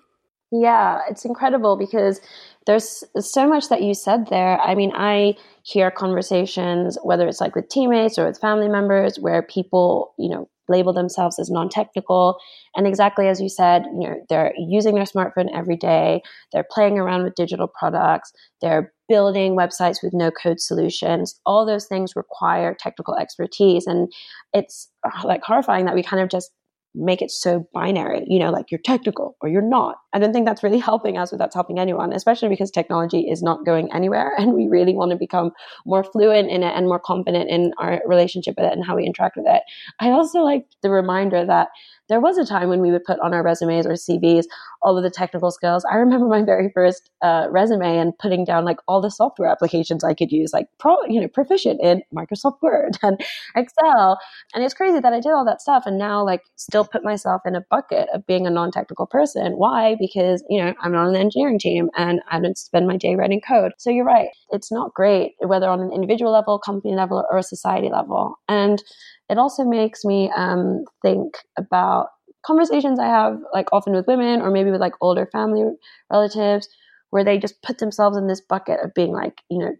[0.51, 2.21] Yeah, it's incredible because
[2.65, 4.59] there's so much that you said there.
[4.59, 9.41] I mean, I hear conversations, whether it's like with teammates or with family members, where
[9.41, 12.37] people, you know, label themselves as non-technical.
[12.75, 16.21] And exactly as you said you know they're using their smartphone every day.
[16.51, 18.31] They're playing around with digital products.
[18.61, 21.39] They're building websites with no code solutions.
[21.45, 23.85] All those things require technical expertise.
[23.85, 24.11] And
[24.53, 26.51] it's uh, like horrifying that we kind of just
[26.95, 29.97] make it so binary, you know, like you're technical or you're not.
[30.13, 33.41] I don't think that's really helping us or that's helping anyone, especially because technology is
[33.43, 35.51] not going anywhere and we really want to become
[35.85, 39.05] more fluent in it and more confident in our relationship with it and how we
[39.05, 39.63] interact with it.
[39.99, 41.69] I also like the reminder that
[42.09, 44.45] there was a time when we would put on our resumes or CVs
[44.81, 45.83] all of the technical skills.
[45.85, 50.03] I remember my very first uh, resume and putting down like all the software applications
[50.03, 53.19] I could use, like pro, you know, proficient in Microsoft Word and
[53.55, 54.19] Excel.
[54.53, 57.41] And it's crazy that I did all that stuff and now like still put myself
[57.45, 59.53] in a bucket of being a non-technical person.
[59.53, 59.95] Why?
[59.99, 63.15] Because, you know, I'm not on the engineering team and I don't spend my day
[63.15, 63.71] writing code.
[63.79, 64.29] So you're right.
[64.51, 68.37] It's not great, whether on an individual level, company level, or a society level.
[68.47, 68.83] And
[69.29, 72.09] it also makes me um, think about
[72.45, 75.63] conversations I have like often with women or maybe with like older family
[76.11, 76.69] relatives
[77.09, 79.75] where they just put themselves in this bucket of being like, you know,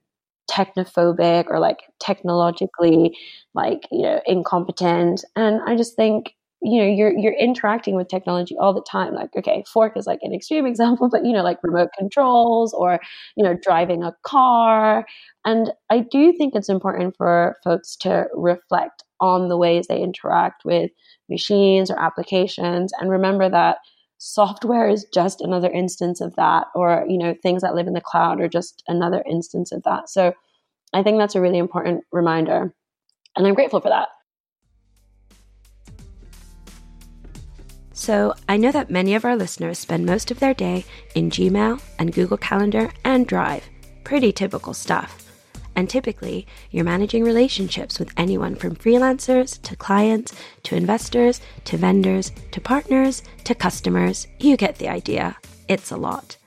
[0.49, 3.15] technophobic or like technologically
[3.53, 5.23] like, you know, incompetent.
[5.36, 9.29] And I just think you know you're you're interacting with technology all the time like
[9.38, 12.99] okay fork is like an extreme example but you know like remote controls or
[13.36, 15.05] you know driving a car
[15.45, 20.65] and i do think it's important for folks to reflect on the ways they interact
[20.65, 20.91] with
[21.30, 23.78] machines or applications and remember that
[24.17, 28.01] software is just another instance of that or you know things that live in the
[28.01, 30.34] cloud are just another instance of that so
[30.93, 32.73] i think that's a really important reminder
[33.36, 34.10] and i'm grateful for that
[37.97, 40.84] So, I know that many of our listeners spend most of their day
[41.15, 43.63] in Gmail and Google Calendar and Drive.
[44.04, 45.25] Pretty typical stuff.
[45.76, 50.34] And typically, you're managing relationships with anyone from freelancers to clients
[50.64, 54.28] to investors to vendors to partners to customers.
[54.40, 55.38] You get the idea.
[55.68, 56.38] It's a lot.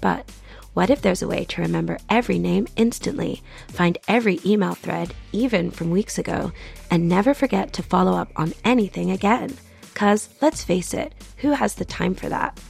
[0.00, 0.30] But
[0.74, 5.70] what if there's a way to remember every name instantly, find every email thread, even
[5.70, 6.52] from weeks ago,
[6.90, 9.56] and never forget to follow up on anything again?
[9.92, 12.60] Because, let's face it, who has the time for that?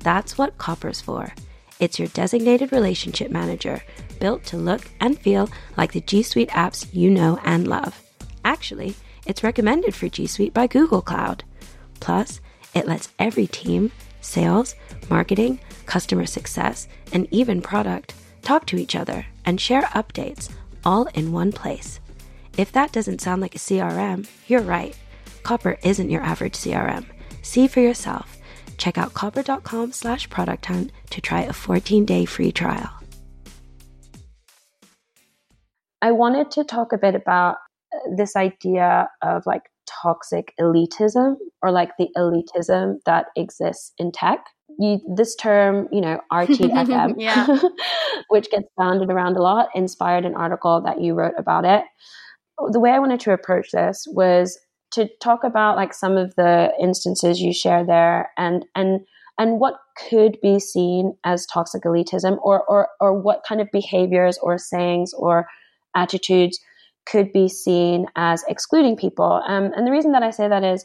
[0.00, 1.32] That's what Copper's for.
[1.78, 3.82] It's your designated relationship manager,
[4.24, 8.02] built to look and feel like the G Suite apps you know and love.
[8.42, 8.94] Actually,
[9.26, 11.44] it's recommended for G Suite by Google Cloud.
[12.00, 12.40] Plus,
[12.74, 14.76] it lets every team, sales,
[15.10, 20.50] marketing, customer success, and even product talk to each other and share updates
[20.86, 22.00] all in one place.
[22.56, 24.96] If that doesn't sound like a CRM, you're right.
[25.42, 27.04] Copper isn't your average CRM.
[27.42, 28.38] See for yourself
[28.78, 33.03] check out copper.com slash product hunt to try a 14-day free trial.
[36.04, 37.56] I wanted to talk a bit about
[37.94, 39.62] uh, this idea of like
[40.02, 44.44] toxic elitism or like the elitism that exists in tech.
[44.78, 47.70] You, this term, you know, RTFM,
[48.28, 51.84] which gets banded around a lot, inspired an article that you wrote about it.
[52.70, 54.58] The way I wanted to approach this was
[54.92, 59.00] to talk about like some of the instances you share there and and
[59.38, 59.74] and what
[60.08, 65.12] could be seen as toxic elitism or or or what kind of behaviors or sayings
[65.14, 65.48] or
[65.94, 66.58] attitudes
[67.06, 69.42] could be seen as excluding people.
[69.46, 70.84] Um, and the reason that i say that is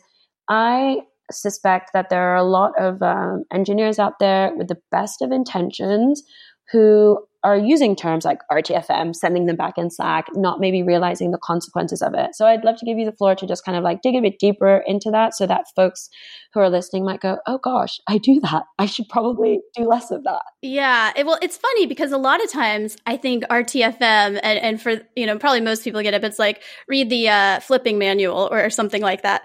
[0.49, 0.97] i
[1.31, 5.31] suspect that there are a lot of um, engineers out there with the best of
[5.31, 6.23] intentions
[6.71, 11.37] who are using terms like RTFM, sending them back in Slack, not maybe realizing the
[11.37, 12.35] consequences of it.
[12.35, 14.21] So I'd love to give you the floor to just kind of like dig a
[14.21, 16.09] bit deeper into that so that folks
[16.53, 18.63] who are listening might go, oh gosh, I do that.
[18.77, 20.41] I should probably do less of that.
[20.61, 21.13] Yeah.
[21.15, 25.01] It, well, it's funny because a lot of times I think RTFM, and, and for,
[25.15, 28.49] you know, probably most people get it, but it's like read the uh, flipping manual
[28.51, 29.43] or, or something like that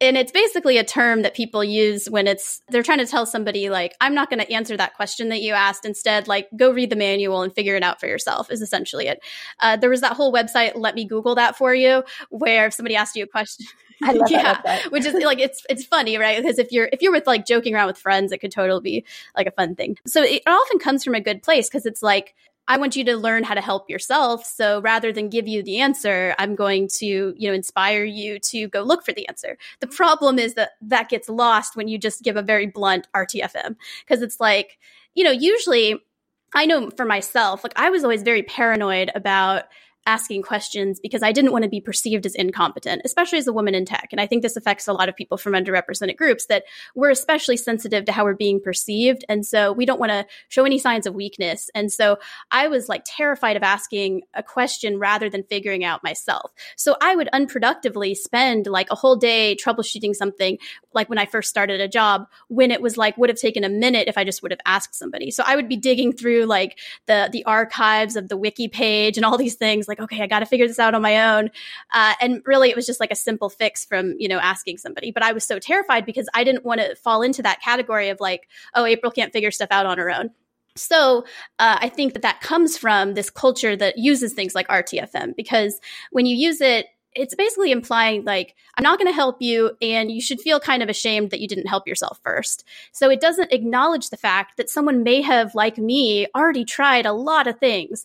[0.00, 3.70] and it's basically a term that people use when it's they're trying to tell somebody
[3.70, 6.90] like i'm not going to answer that question that you asked instead like go read
[6.90, 9.20] the manual and figure it out for yourself is essentially it
[9.60, 12.96] uh, there was that whole website let me google that for you where if somebody
[12.96, 13.66] asked you a question
[14.02, 16.42] I love yeah, that which is like it's it's funny, right?
[16.42, 19.04] Because if you're if you're with like joking around with friends, it could totally be
[19.34, 19.96] like a fun thing.
[20.06, 22.34] So it often comes from a good place because it's like
[22.68, 24.44] I want you to learn how to help yourself.
[24.44, 28.68] So rather than give you the answer, I'm going to, you know, inspire you to
[28.68, 29.56] go look for the answer.
[29.80, 33.76] The problem is that that gets lost when you just give a very blunt RTFM
[34.04, 34.78] because it's like,
[35.14, 36.00] you know, usually
[36.54, 39.64] I know for myself, like I was always very paranoid about
[40.06, 43.74] asking questions because I didn't want to be perceived as incompetent, especially as a woman
[43.74, 44.08] in tech.
[44.12, 46.64] And I think this affects a lot of people from underrepresented groups that
[46.94, 49.24] we're especially sensitive to how we're being perceived.
[49.28, 51.68] And so we don't want to show any signs of weakness.
[51.74, 52.18] And so
[52.50, 56.52] I was like terrified of asking a question rather than figuring out myself.
[56.76, 60.58] So I would unproductively spend like a whole day troubleshooting something
[60.92, 63.68] like when I first started a job when it was like would have taken a
[63.68, 65.30] minute if I just would have asked somebody.
[65.30, 69.24] So I would be digging through like the the archives of the wiki page and
[69.24, 71.50] all these things like like, okay, I got to figure this out on my own.
[71.92, 75.10] Uh, and really, it was just like a simple fix from, you know, asking somebody.
[75.10, 78.20] But I was so terrified because I didn't want to fall into that category of
[78.20, 80.30] like, oh, April can't figure stuff out on her own.
[80.74, 81.24] So
[81.58, 85.80] uh, I think that that comes from this culture that uses things like RTFM because
[86.10, 90.10] when you use it it's basically implying like i'm not going to help you and
[90.10, 93.52] you should feel kind of ashamed that you didn't help yourself first so it doesn't
[93.52, 98.04] acknowledge the fact that someone may have like me already tried a lot of things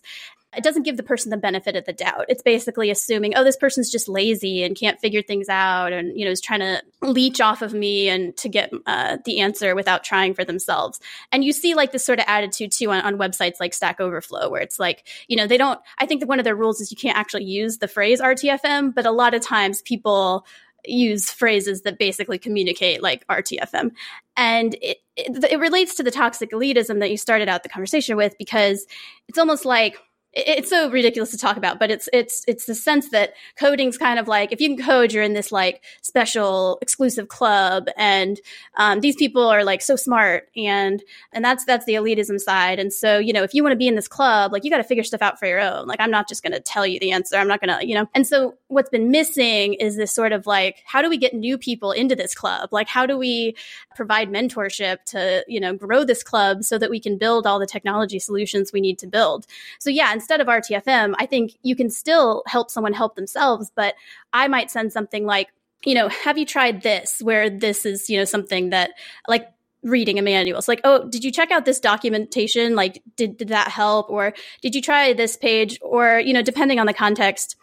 [0.56, 2.26] it doesn't give the person the benefit of the doubt.
[2.28, 6.24] It's basically assuming, oh, this person's just lazy and can't figure things out, and you
[6.24, 10.04] know is trying to leech off of me and to get uh, the answer without
[10.04, 11.00] trying for themselves.
[11.30, 14.50] And you see like this sort of attitude too on, on websites like Stack Overflow,
[14.50, 15.80] where it's like, you know, they don't.
[15.98, 18.94] I think that one of their rules is you can't actually use the phrase RTFM,
[18.94, 20.46] but a lot of times people
[20.84, 23.92] use phrases that basically communicate like RTFM.
[24.36, 28.16] And it, it, it relates to the toxic elitism that you started out the conversation
[28.16, 28.86] with because
[29.28, 29.98] it's almost like
[30.34, 34.18] it's so ridiculous to talk about, but it's it's it's the sense that coding's kind
[34.18, 38.40] of like if you can code, you're in this like special exclusive club, and
[38.76, 42.78] um, these people are like so smart, and and that's that's the elitism side.
[42.78, 44.78] And so you know, if you want to be in this club, like you got
[44.78, 45.86] to figure stuff out for your own.
[45.86, 47.36] Like I'm not just going to tell you the answer.
[47.36, 48.08] I'm not going to you know.
[48.14, 51.58] And so what's been missing is this sort of like how do we get new
[51.58, 52.70] people into this club?
[52.72, 53.54] Like how do we
[53.94, 57.66] provide mentorship to you know grow this club so that we can build all the
[57.66, 59.46] technology solutions we need to build?
[59.78, 63.94] So yeah instead of RTFM, I think you can still help someone help themselves, but
[64.32, 65.48] I might send something like,
[65.84, 68.92] you know, have you tried this where this is, you know, something that
[69.28, 69.48] like
[69.82, 70.58] reading a manual.
[70.58, 72.76] It's like, oh, did you check out this documentation?
[72.76, 74.10] Like, did, did that help?
[74.10, 75.78] Or did you try this page?
[75.82, 77.56] Or, you know, depending on the context,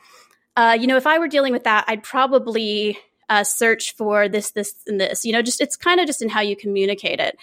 [0.60, 4.52] uh, you know, if I were dealing with that, I'd probably uh, search for this,
[4.52, 5.24] this, and this.
[5.24, 7.38] You know, just it's kind of just in how you communicate it.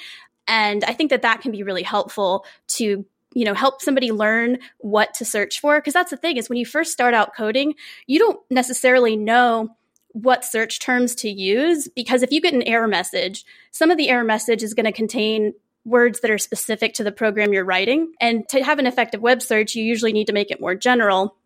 [0.47, 4.59] And I think that that can be really helpful to you know help somebody learn
[4.81, 7.75] what to search for because that's the thing is when you first start out coding
[8.07, 9.69] you don't necessarily know
[10.13, 14.09] what search terms to use because if you get an error message some of the
[14.09, 15.53] error message is going to contain
[15.85, 19.43] words that are specific to the program you're writing and to have an effective web
[19.43, 21.37] search you usually need to make it more general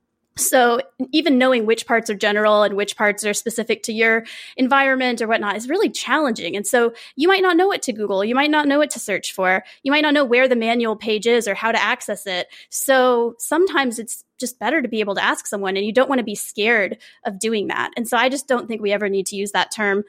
[0.40, 0.80] so
[1.12, 4.24] even knowing which parts are general and which parts are specific to your
[4.56, 6.56] environment or whatnot is really challenging.
[6.56, 8.24] And so you might not know what to Google.
[8.24, 9.64] You might not know what to search for.
[9.82, 12.48] You might not know where the manual page is or how to access it.
[12.70, 16.18] So sometimes it's just better to be able to ask someone and you don't want
[16.18, 17.90] to be scared of doing that.
[17.96, 20.04] And so I just don't think we ever need to use that term.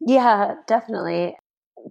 [0.00, 1.36] Yeah, definitely.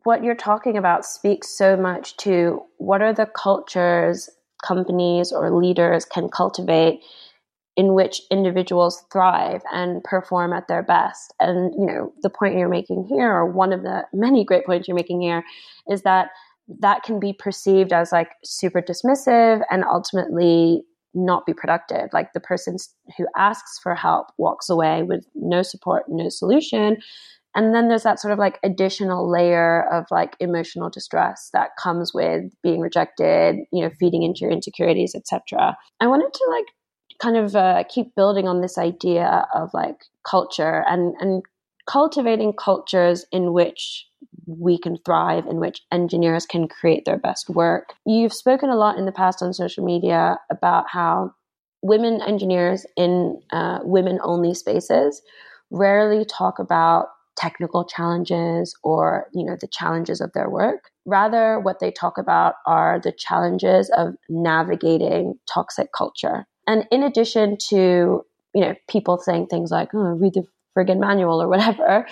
[0.04, 4.30] What you're talking about speaks so much to what are the cultures
[4.64, 7.02] companies or leaders can cultivate
[7.78, 11.32] in which individuals thrive and perform at their best.
[11.40, 14.88] And, you know, the point you're making here, or one of the many great points
[14.88, 15.44] you're making here,
[15.88, 16.30] is that
[16.82, 20.82] that can be perceived as like super dismissive and ultimately
[21.14, 22.10] not be productive.
[22.12, 22.78] Like the person
[23.16, 26.98] who asks for help walks away with no support, no solution.
[27.56, 32.12] And then there's that sort of like additional layer of like emotional distress that comes
[32.14, 35.78] with being rejected, you know, feeding into your insecurities, etc.
[36.00, 36.66] I wanted to like
[37.20, 41.44] kind of uh, keep building on this idea of like culture and and
[41.88, 44.06] cultivating cultures in which
[44.46, 47.94] we can thrive, in which engineers can create their best work.
[48.06, 51.34] You've spoken a lot in the past on social media about how
[51.82, 55.22] women engineers in uh, women only spaces
[55.72, 61.80] rarely talk about technical challenges or you know the challenges of their work rather what
[61.80, 68.62] they talk about are the challenges of navigating toxic culture and in addition to, you
[68.62, 70.44] know, people saying things like, oh, read the
[70.78, 72.06] friggin' manual or whatever,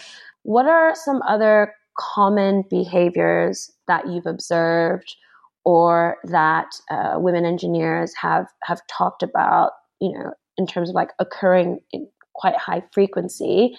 [0.44, 5.16] what are some other common behaviors that you've observed
[5.64, 11.12] or that uh, women engineers have have talked about, you know, in terms of like
[11.20, 13.78] occurring in quite high frequency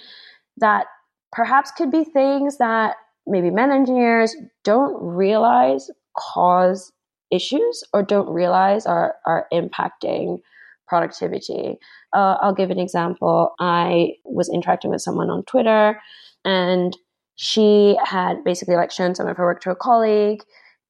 [0.56, 0.86] that
[1.32, 4.34] perhaps could be things that maybe men engineers
[4.64, 6.92] don't realize cause
[7.30, 10.38] issues or don't realize are are impacting
[10.86, 11.78] productivity.
[12.12, 13.54] Uh, I'll give an example.
[13.60, 16.00] I was interacting with someone on Twitter
[16.44, 16.96] and
[17.36, 20.42] she had basically like shown some of her work to a colleague.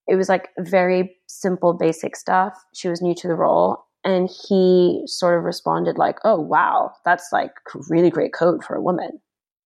[0.06, 2.54] It was like very simple, basic stuff.
[2.74, 3.84] She was new to the role.
[4.04, 7.50] And he sort of responded like, oh, wow, that's like
[7.88, 9.20] really great code for a woman.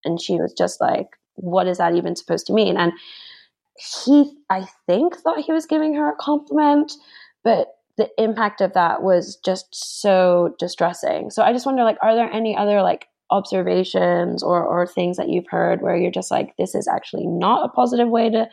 [0.04, 2.78] And she was just like, what is that even supposed to mean?
[2.78, 2.92] And
[3.76, 6.92] he, I think, thought he was giving her a compliment,
[7.44, 7.68] but
[8.00, 11.30] the impact of that was just so distressing.
[11.30, 15.28] So I just wonder like are there any other like observations or or things that
[15.28, 18.48] you've heard where you're just like this is actually not a positive way to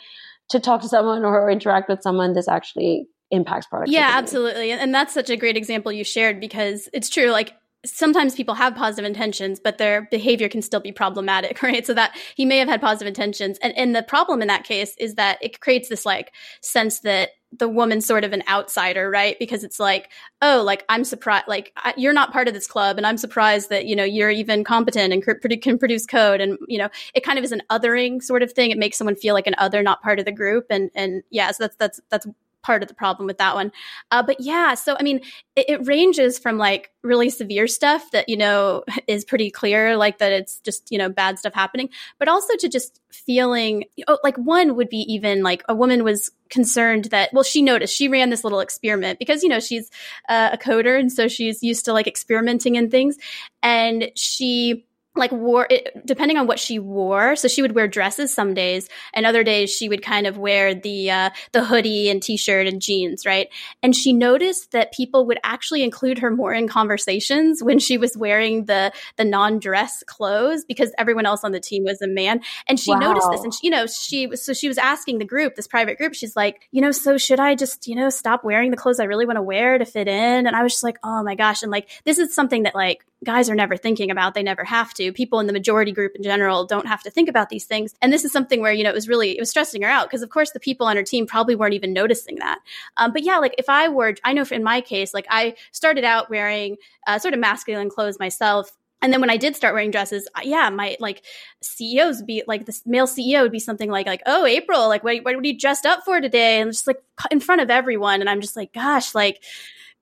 [0.50, 3.96] to talk to someone or interact with someone this actually impacts productivity.
[4.02, 4.72] Yeah, absolutely.
[4.72, 7.54] And that's such a great example you shared because it's true like
[7.86, 11.86] sometimes people have positive intentions, but their behavior can still be problematic, right?
[11.86, 13.58] So that he may have had positive intentions.
[13.62, 17.30] And, and the problem in that case is that it creates this like sense that
[17.58, 19.38] the woman's sort of an outsider, right?
[19.40, 22.98] Because it's like, oh, like I'm surprised, like I, you're not part of this club,
[22.98, 26.78] and I'm surprised that you know you're even competent and can produce code, and you
[26.78, 28.72] know it kind of is an othering sort of thing.
[28.72, 31.52] It makes someone feel like an other, not part of the group, and and yeah,
[31.52, 32.28] so that's that's that's
[32.68, 33.72] part of the problem with that one.
[34.12, 35.22] Uh, but yeah, so I mean,
[35.56, 40.18] it, it, ranges from like really severe stuff that, you know, is pretty clear, like
[40.18, 41.90] that it's just, you know, bad stuff happening,
[42.20, 46.30] but also to just feeling oh, like one would be even like a woman was
[46.50, 49.90] concerned that, well, she noticed she ran this little experiment because, you know, she's
[50.28, 51.00] uh, a coder.
[51.00, 53.16] And so she's used to like experimenting in things.
[53.64, 54.86] And she,
[55.18, 57.36] like wore it, depending on what she wore.
[57.36, 60.74] So she would wear dresses some days, and other days she would kind of wear
[60.74, 63.50] the uh, the hoodie and t-shirt and jeans, right?
[63.84, 68.18] And she noticed that people would actually include her more in conversations when she was
[68.18, 72.42] wearing the the non-dress clothes because everyone else on the team was a man.
[72.68, 73.00] And she wow.
[73.00, 75.68] noticed this, and she, you know she was so she was asking the group, this
[75.68, 78.78] private group, she's like, you know, so should I just you know stop wearing the
[78.78, 80.48] clothes I really want to wear to fit in?
[80.48, 83.06] And I was just like, oh my gosh, and like this is something that like
[83.24, 84.34] guys are never thinking about.
[84.34, 85.12] They never have to.
[85.12, 87.96] People in the majority group in general don't have to think about these things.
[88.02, 90.08] And this is something where, you know, it was really, it was stressing her out
[90.08, 92.60] because, of course, the people on her team probably weren't even noticing that.
[92.98, 96.04] Um, but yeah, like if I were, I know in my case, like I started
[96.04, 98.72] out wearing uh, sort of masculine clothes myself.
[99.02, 101.24] And then when I did start wearing dresses, yeah, my like
[101.62, 105.24] CEOs be like the male CEO would be something like like oh April like what
[105.24, 106.98] what are you dressed up for today and just like
[107.30, 109.44] in front of everyone and I'm just like gosh like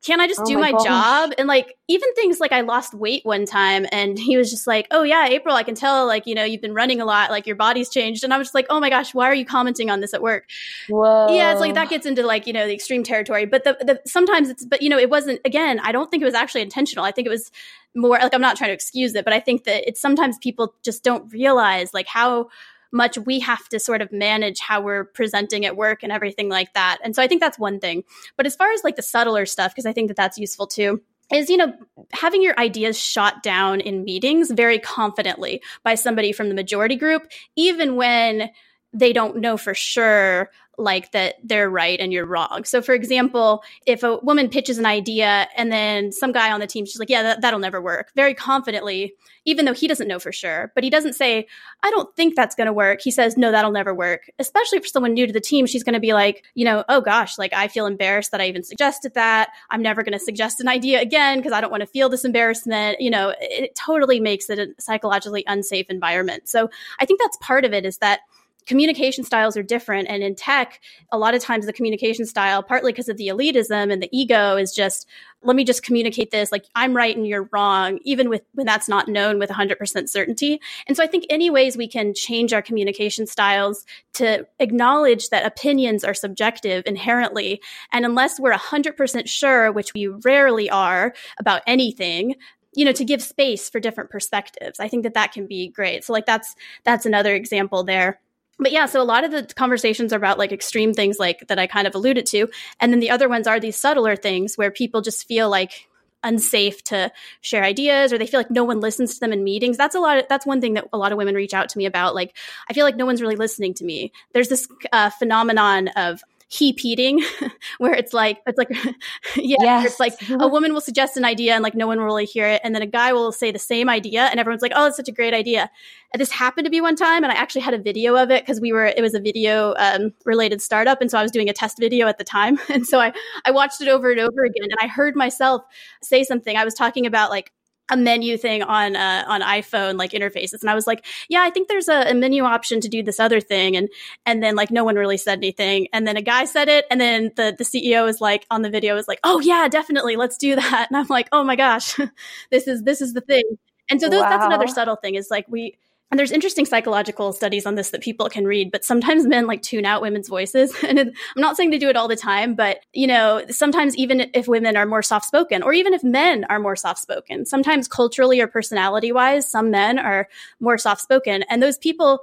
[0.03, 1.31] can I just oh do my, my job?
[1.37, 4.87] And like even things like I lost weight one time and he was just like,
[4.91, 7.47] Oh yeah, April, I can tell like, you know, you've been running a lot, like
[7.47, 8.23] your body's changed.
[8.23, 10.21] And I was just like, Oh my gosh, why are you commenting on this at
[10.21, 10.45] work?
[10.89, 11.35] Whoa.
[11.35, 13.45] Yeah, it's like that gets into like, you know, the extreme territory.
[13.45, 16.25] But the, the sometimes it's but you know, it wasn't again, I don't think it
[16.25, 17.05] was actually intentional.
[17.05, 17.51] I think it was
[17.95, 20.75] more like I'm not trying to excuse it, but I think that it's sometimes people
[20.83, 22.49] just don't realize like how
[22.95, 26.73] much we have to sort of manage how we're presenting at work and everything like
[26.73, 26.97] that.
[27.03, 28.03] And so I think that's one thing.
[28.37, 31.01] But as far as like the subtler stuff, because I think that that's useful too
[31.31, 31.73] is you know
[32.13, 37.23] having your ideas shot down in meetings very confidently by somebody from the majority group
[37.55, 38.49] even when
[38.93, 42.63] they don't know for sure like that they're right and you're wrong.
[42.63, 46.67] So, for example, if a woman pitches an idea and then some guy on the
[46.67, 49.13] team, she's like, yeah, that, that'll never work, very confidently,
[49.45, 50.71] even though he doesn't know for sure.
[50.75, 51.47] But he doesn't say,
[51.83, 53.01] I don't think that's going to work.
[53.01, 54.29] He says, no, that'll never work.
[54.39, 57.01] Especially for someone new to the team, she's going to be like, you know, oh
[57.01, 59.49] gosh, like I feel embarrassed that I even suggested that.
[59.69, 62.25] I'm never going to suggest an idea again because I don't want to feel this
[62.25, 63.01] embarrassment.
[63.01, 66.47] You know, it, it totally makes it a psychologically unsafe environment.
[66.47, 66.69] So,
[66.99, 68.21] I think that's part of it is that
[68.65, 70.09] communication styles are different.
[70.09, 70.79] And in tech,
[71.11, 74.57] a lot of times the communication style, partly because of the elitism and the ego,
[74.57, 75.07] is just,
[75.43, 78.89] let me just communicate this like I'm right and you're wrong, even with when that's
[78.89, 80.59] not known with 100% certainty.
[80.87, 85.45] And so I think any ways we can change our communication styles to acknowledge that
[85.45, 87.61] opinions are subjective inherently.
[87.91, 92.35] And unless we're 100% sure, which we rarely are about anything,
[92.75, 96.03] you know to give space for different perspectives i think that that can be great
[96.03, 98.19] so like that's that's another example there
[98.59, 101.59] but yeah, so a lot of the conversations are about like extreme things like that
[101.59, 102.47] I kind of alluded to.
[102.79, 105.87] And then the other ones are these subtler things where people just feel like
[106.23, 109.77] unsafe to share ideas or they feel like no one listens to them in meetings.
[109.77, 111.77] That's a lot of, that's one thing that a lot of women reach out to
[111.77, 112.15] me about.
[112.15, 112.35] Like,
[112.69, 114.11] I feel like no one's really listening to me.
[114.33, 117.23] There's this uh, phenomenon of hepeating
[117.79, 118.69] where it's like it's like
[119.35, 119.85] yeah yes.
[119.85, 122.45] it's like a woman will suggest an idea and like no one will really hear
[122.45, 124.95] it and then a guy will say the same idea and everyone's like oh it's
[124.95, 125.69] such a great idea
[126.13, 128.43] and this happened to be one time and i actually had a video of it
[128.43, 131.49] because we were it was a video um, related startup and so i was doing
[131.49, 133.11] a test video at the time and so i
[133.45, 135.63] i watched it over and over again and i heard myself
[136.03, 137.51] say something i was talking about like
[137.89, 141.49] a menu thing on uh, on iPhone like interfaces, and I was like, "Yeah, I
[141.49, 143.89] think there's a, a, menu option to do this other thing," and
[144.25, 146.99] and then like no one really said anything, and then a guy said it, and
[146.99, 150.37] then the the CEO is like on the video is like, "Oh yeah, definitely, let's
[150.37, 151.95] do that," and I'm like, "Oh my gosh,
[152.51, 153.57] this is this is the thing,"
[153.89, 154.29] and so those, wow.
[154.29, 155.77] that's another subtle thing is like we
[156.11, 159.61] and there's interesting psychological studies on this that people can read but sometimes men like
[159.61, 160.73] tune out women's voices.
[160.85, 163.97] And it, i'm not saying they do it all the time but you know sometimes
[163.97, 167.45] even if women are more soft spoken or even if men are more soft spoken
[167.45, 170.27] sometimes culturally or personality wise some men are
[170.59, 172.21] more soft spoken and those people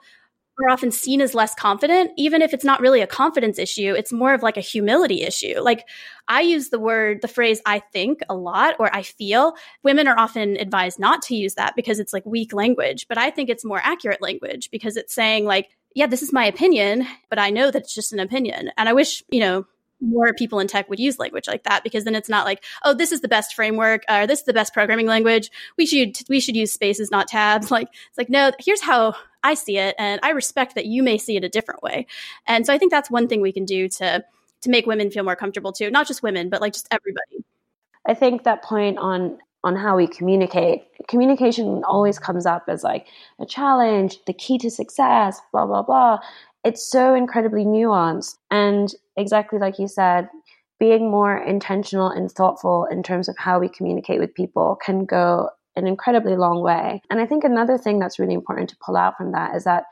[0.60, 3.94] are often seen as less confident, even if it's not really a confidence issue.
[3.96, 5.60] It's more of like a humility issue.
[5.60, 5.86] Like
[6.28, 9.54] I use the word, the phrase I think a lot or I feel.
[9.82, 13.30] Women are often advised not to use that because it's like weak language, but I
[13.30, 17.38] think it's more accurate language because it's saying like, yeah, this is my opinion, but
[17.38, 18.70] I know that it's just an opinion.
[18.76, 19.66] And I wish, you know,
[20.00, 22.92] more people in tech would use language like that because then it's not like, oh,
[22.92, 25.50] this is the best framework or this is the best programming language.
[25.78, 27.70] We should we should use spaces, not tabs.
[27.72, 31.18] Like it's like, no, here's how I see it, and I respect that you may
[31.18, 32.06] see it a different way.
[32.46, 34.24] And so I think that's one thing we can do to
[34.62, 35.90] to make women feel more comfortable too.
[35.90, 37.44] Not just women, but like just everybody.
[38.06, 40.84] I think that point on on how we communicate.
[41.08, 43.06] Communication always comes up as like
[43.38, 46.18] a challenge, the key to success, blah blah blah.
[46.64, 50.28] It's so incredibly nuanced and exactly like you said,
[50.78, 55.48] being more intentional and thoughtful in terms of how we communicate with people can go
[55.76, 57.02] an incredibly long way.
[57.10, 59.84] And I think another thing that's really important to pull out from that is that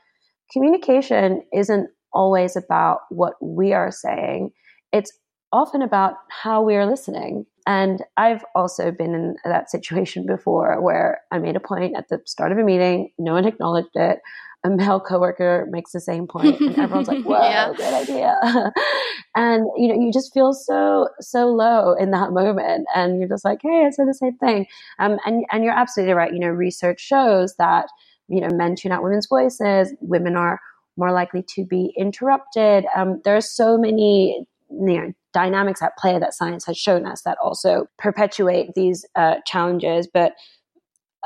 [0.53, 4.51] communication isn't always about what we are saying.
[4.93, 5.12] It's
[5.53, 7.47] often about how we are listening.
[7.66, 12.20] And I've also been in that situation before where I made a point at the
[12.26, 14.20] start of a meeting, no one acknowledged it.
[14.62, 17.72] A male coworker makes the same point, and everyone's like, "Whoa, yeah.
[17.72, 18.36] good idea!"
[19.34, 23.44] and you know, you just feel so so low in that moment, and you're just
[23.44, 24.66] like, "Hey, I said the same thing."
[24.98, 26.32] Um, and and you're absolutely right.
[26.32, 27.88] You know, research shows that
[28.28, 29.94] you know men tune out women's voices.
[30.00, 30.61] Women are
[30.96, 32.84] more likely to be interrupted.
[32.94, 37.22] Um, there are so many you know dynamics at play that science has shown us
[37.22, 40.08] that also perpetuate these uh, challenges.
[40.12, 40.34] But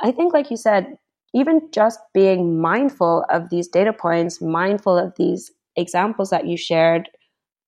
[0.03, 0.97] I think, like you said,
[1.35, 7.09] even just being mindful of these data points, mindful of these examples that you shared,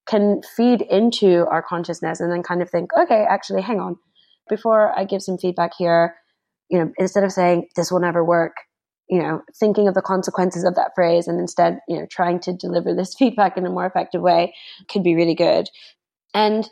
[0.06, 3.96] can feed into our consciousness and then kind of think, okay, actually, hang on.
[4.48, 6.14] Before I give some feedback here,
[6.70, 8.52] you know, instead of saying this will never work,
[9.10, 12.52] you know, thinking of the consequences of that phrase and instead, you know, trying to
[12.52, 14.54] deliver this feedback in a more effective way
[14.88, 15.68] could be really good.
[16.34, 16.68] And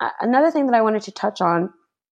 [0.00, 1.70] uh, another thing that I wanted to touch on,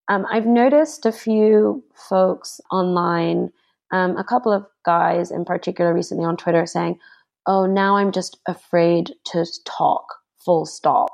[0.08, 3.50] um, I've noticed a few folks online,
[3.92, 6.98] um, a couple of guys in particular recently on Twitter saying,
[7.46, 10.04] oh, now I'm just afraid to talk
[10.44, 11.10] full stop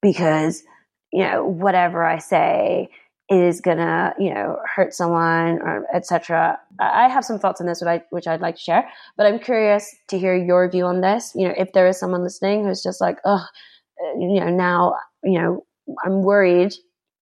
[0.00, 0.62] because,
[1.12, 2.90] you know, whatever I say
[3.28, 6.58] is gonna, you know, hurt someone or etc.
[6.80, 9.38] I have some thoughts on this, which, I, which I'd like to share, but I'm
[9.38, 11.32] curious to hear your view on this.
[11.34, 13.44] You know, if there is someone listening who's just like, oh,
[14.18, 15.64] you know, now, you know,
[16.04, 16.74] I'm worried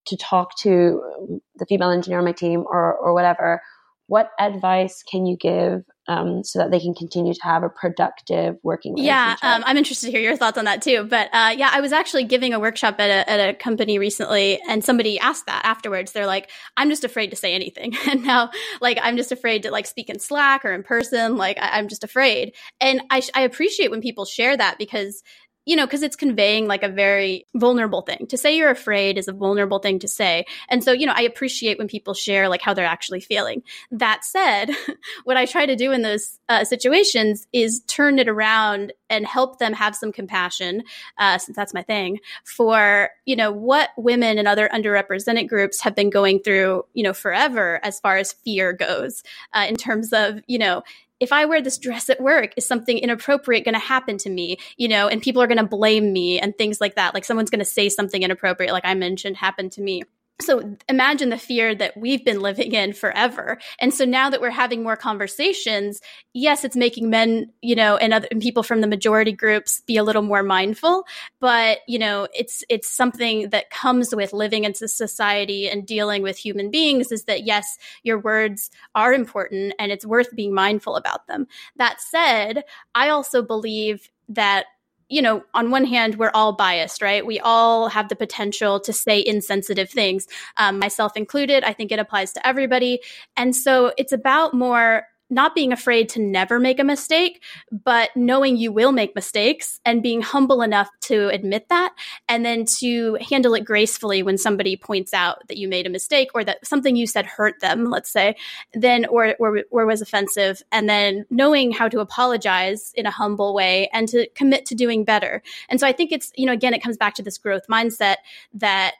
[0.06, 3.60] to talk to the female engineer on my team or, or whatever.
[4.08, 8.56] What advice can you give um, so that they can continue to have a productive
[8.62, 11.04] working Yeah, um, I'm interested to hear your thoughts on that too.
[11.04, 14.58] But uh, yeah, I was actually giving a workshop at a, at a company recently,
[14.66, 16.12] and somebody asked that afterwards.
[16.12, 18.50] They're like, "I'm just afraid to say anything," and now
[18.80, 21.36] like I'm just afraid to like speak in Slack or in person.
[21.36, 25.22] Like I- am just afraid, and I, sh- I appreciate when people share that because
[25.68, 28.26] you know, because it's conveying like a very vulnerable thing.
[28.28, 30.46] To say you're afraid is a vulnerable thing to say.
[30.70, 33.62] And so, you know, I appreciate when people share like how they're actually feeling.
[33.90, 34.70] That said,
[35.24, 39.58] what I try to do in those uh, situations is turn it around and help
[39.58, 40.84] them have some compassion,
[41.18, 45.94] uh, since that's my thing, for, you know, what women and other underrepresented groups have
[45.94, 50.40] been going through, you know, forever as far as fear goes, uh, in terms of,
[50.46, 50.82] you know,
[51.20, 54.58] if I wear this dress at work, is something inappropriate going to happen to me?
[54.76, 57.14] You know, and people are going to blame me and things like that.
[57.14, 60.02] Like someone's going to say something inappropriate, like I mentioned, happened to me
[60.40, 63.58] so imagine the fear that we've been living in forever.
[63.80, 66.00] And so now that we're having more conversations
[66.34, 69.96] yes it's making men you know and other and people from the majority groups be
[69.96, 71.04] a little more mindful.
[71.40, 76.36] But you know it's it's something that comes with living in society and dealing with
[76.36, 81.26] human beings is that yes your words are important and it's worth being mindful about
[81.26, 81.46] them.
[81.76, 82.64] That said
[82.94, 84.66] i also believe that
[85.08, 87.24] you know, on one hand, we're all biased, right?
[87.24, 91.64] We all have the potential to say insensitive things, um, myself included.
[91.64, 93.00] I think it applies to everybody.
[93.36, 98.56] And so it's about more not being afraid to never make a mistake, but knowing
[98.56, 101.92] you will make mistakes and being humble enough to admit that
[102.28, 106.30] and then to handle it gracefully when somebody points out that you made a mistake
[106.34, 108.36] or that something you said hurt them, let's say,
[108.74, 113.54] then or or, or was offensive and then knowing how to apologize in a humble
[113.54, 115.42] way and to commit to doing better.
[115.68, 118.16] And so I think it's, you know, again it comes back to this growth mindset
[118.54, 118.94] that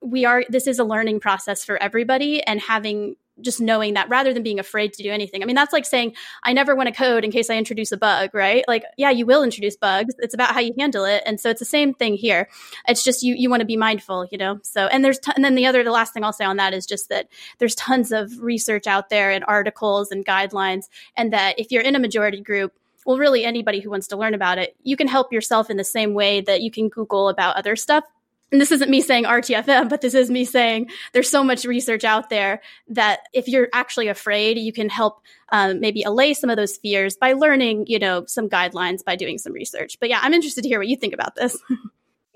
[0.00, 4.32] we are this is a learning process for everybody and having just knowing that rather
[4.32, 5.42] than being afraid to do anything.
[5.42, 7.96] I mean, that's like saying, I never want to code in case I introduce a
[7.96, 8.64] bug, right?
[8.66, 10.14] Like, yeah, you will introduce bugs.
[10.18, 11.22] It's about how you handle it.
[11.26, 12.48] And so it's the same thing here.
[12.88, 14.58] It's just you, you want to be mindful, you know?
[14.62, 16.74] So, and there's, t- and then the other, the last thing I'll say on that
[16.74, 17.28] is just that
[17.58, 20.84] there's tons of research out there and articles and guidelines.
[21.16, 22.72] And that if you're in a majority group,
[23.04, 25.84] well, really anybody who wants to learn about it, you can help yourself in the
[25.84, 28.04] same way that you can Google about other stuff
[28.52, 32.04] and this isn't me saying RTFM, but this is me saying there's so much research
[32.04, 35.20] out there that if you're actually afraid, you can help
[35.50, 39.38] um, maybe allay some of those fears by learning, you know, some guidelines by doing
[39.38, 39.98] some research.
[39.98, 41.56] But yeah, I'm interested to hear what you think about this.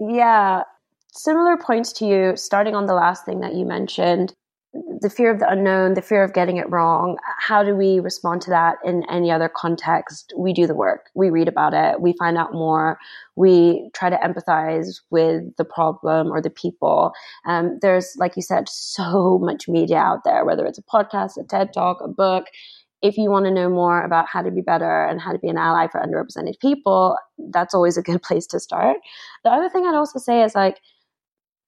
[0.01, 0.63] Yeah.
[1.13, 4.33] Similar points to you, starting on the last thing that you mentioned
[5.01, 7.17] the fear of the unknown, the fear of getting it wrong.
[7.39, 10.33] How do we respond to that in any other context?
[10.37, 11.11] We do the work.
[11.15, 12.01] We read about it.
[12.01, 12.99] We find out more.
[13.37, 17.13] We try to empathize with the problem or the people.
[17.47, 21.45] Um, there's, like you said, so much media out there, whether it's a podcast, a
[21.45, 22.47] TED talk, a book.
[23.03, 25.49] If you want to know more about how to be better and how to be
[25.49, 27.17] an ally for underrepresented people,
[27.51, 28.99] that's always a good place to start.
[29.45, 30.79] The other thing I'd also say is like,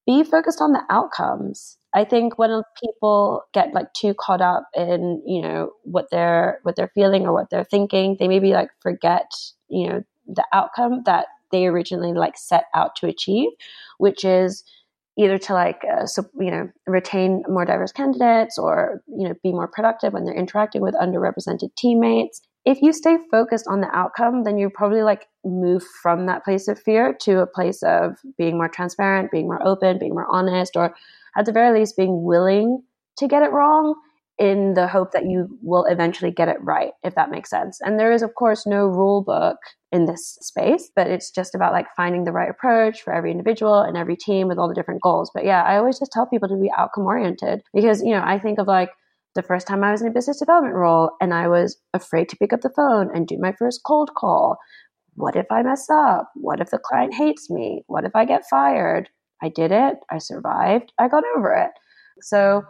[0.06, 5.22] be focused on the outcomes I think when people get like too caught up in,
[5.26, 9.30] you know, what they're what they're feeling or what they're thinking, they maybe like forget,
[9.68, 13.50] you know, the outcome that they originally like set out to achieve,
[13.98, 14.64] which is
[15.18, 19.52] either to like uh, so, you know retain more diverse candidates or you know be
[19.52, 22.40] more productive when they're interacting with underrepresented teammates.
[22.64, 26.68] If you stay focused on the outcome, then you probably like move from that place
[26.68, 30.76] of fear to a place of being more transparent, being more open, being more honest,
[30.76, 30.94] or
[31.36, 32.82] at the very least being willing
[33.18, 33.94] to get it wrong
[34.38, 37.78] in the hope that you will eventually get it right, if that makes sense.
[37.82, 39.58] And there is, of course, no rule book
[39.92, 43.80] in this space, but it's just about like finding the right approach for every individual
[43.80, 45.30] and every team with all the different goals.
[45.34, 48.38] But yeah, I always just tell people to be outcome oriented because, you know, I
[48.38, 48.90] think of like,
[49.34, 52.36] the first time I was in a business development role and I was afraid to
[52.36, 54.58] pick up the phone and do my first cold call.
[55.14, 56.30] What if I mess up?
[56.34, 57.82] What if the client hates me?
[57.86, 59.08] What if I get fired?
[59.42, 59.96] I did it.
[60.10, 60.92] I survived.
[60.98, 61.70] I got over it.
[62.20, 62.62] So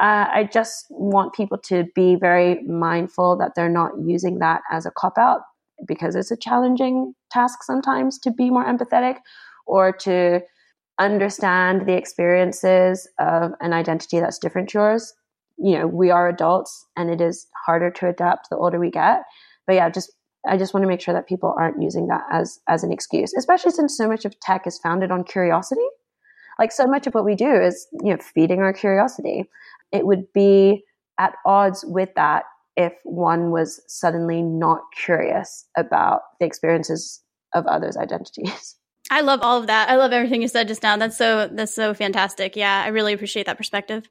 [0.00, 4.86] uh, I just want people to be very mindful that they're not using that as
[4.86, 5.40] a cop out
[5.86, 9.16] because it's a challenging task sometimes to be more empathetic
[9.66, 10.40] or to
[10.98, 15.14] understand the experiences of an identity that's different to yours
[15.56, 19.22] you know we are adults and it is harder to adapt the older we get
[19.66, 20.12] but yeah just
[20.46, 23.32] i just want to make sure that people aren't using that as as an excuse
[23.34, 25.86] especially since so much of tech is founded on curiosity
[26.60, 29.44] like so much of what we do is you know feeding our curiosity
[29.90, 30.84] it would be
[31.18, 32.44] at odds with that
[32.76, 37.22] if one was suddenly not curious about the experiences
[37.54, 38.76] of others identities
[39.12, 39.88] I love all of that.
[39.90, 40.96] I love everything you said just now.
[40.96, 42.54] That's so that's so fantastic.
[42.54, 44.08] Yeah, I really appreciate that perspective.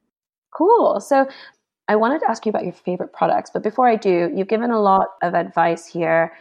[0.54, 1.00] Cool.
[1.00, 1.26] So
[1.88, 4.72] I wanted to ask you about your favorite products, but before I do, you've given
[4.72, 6.34] a lot of advice here.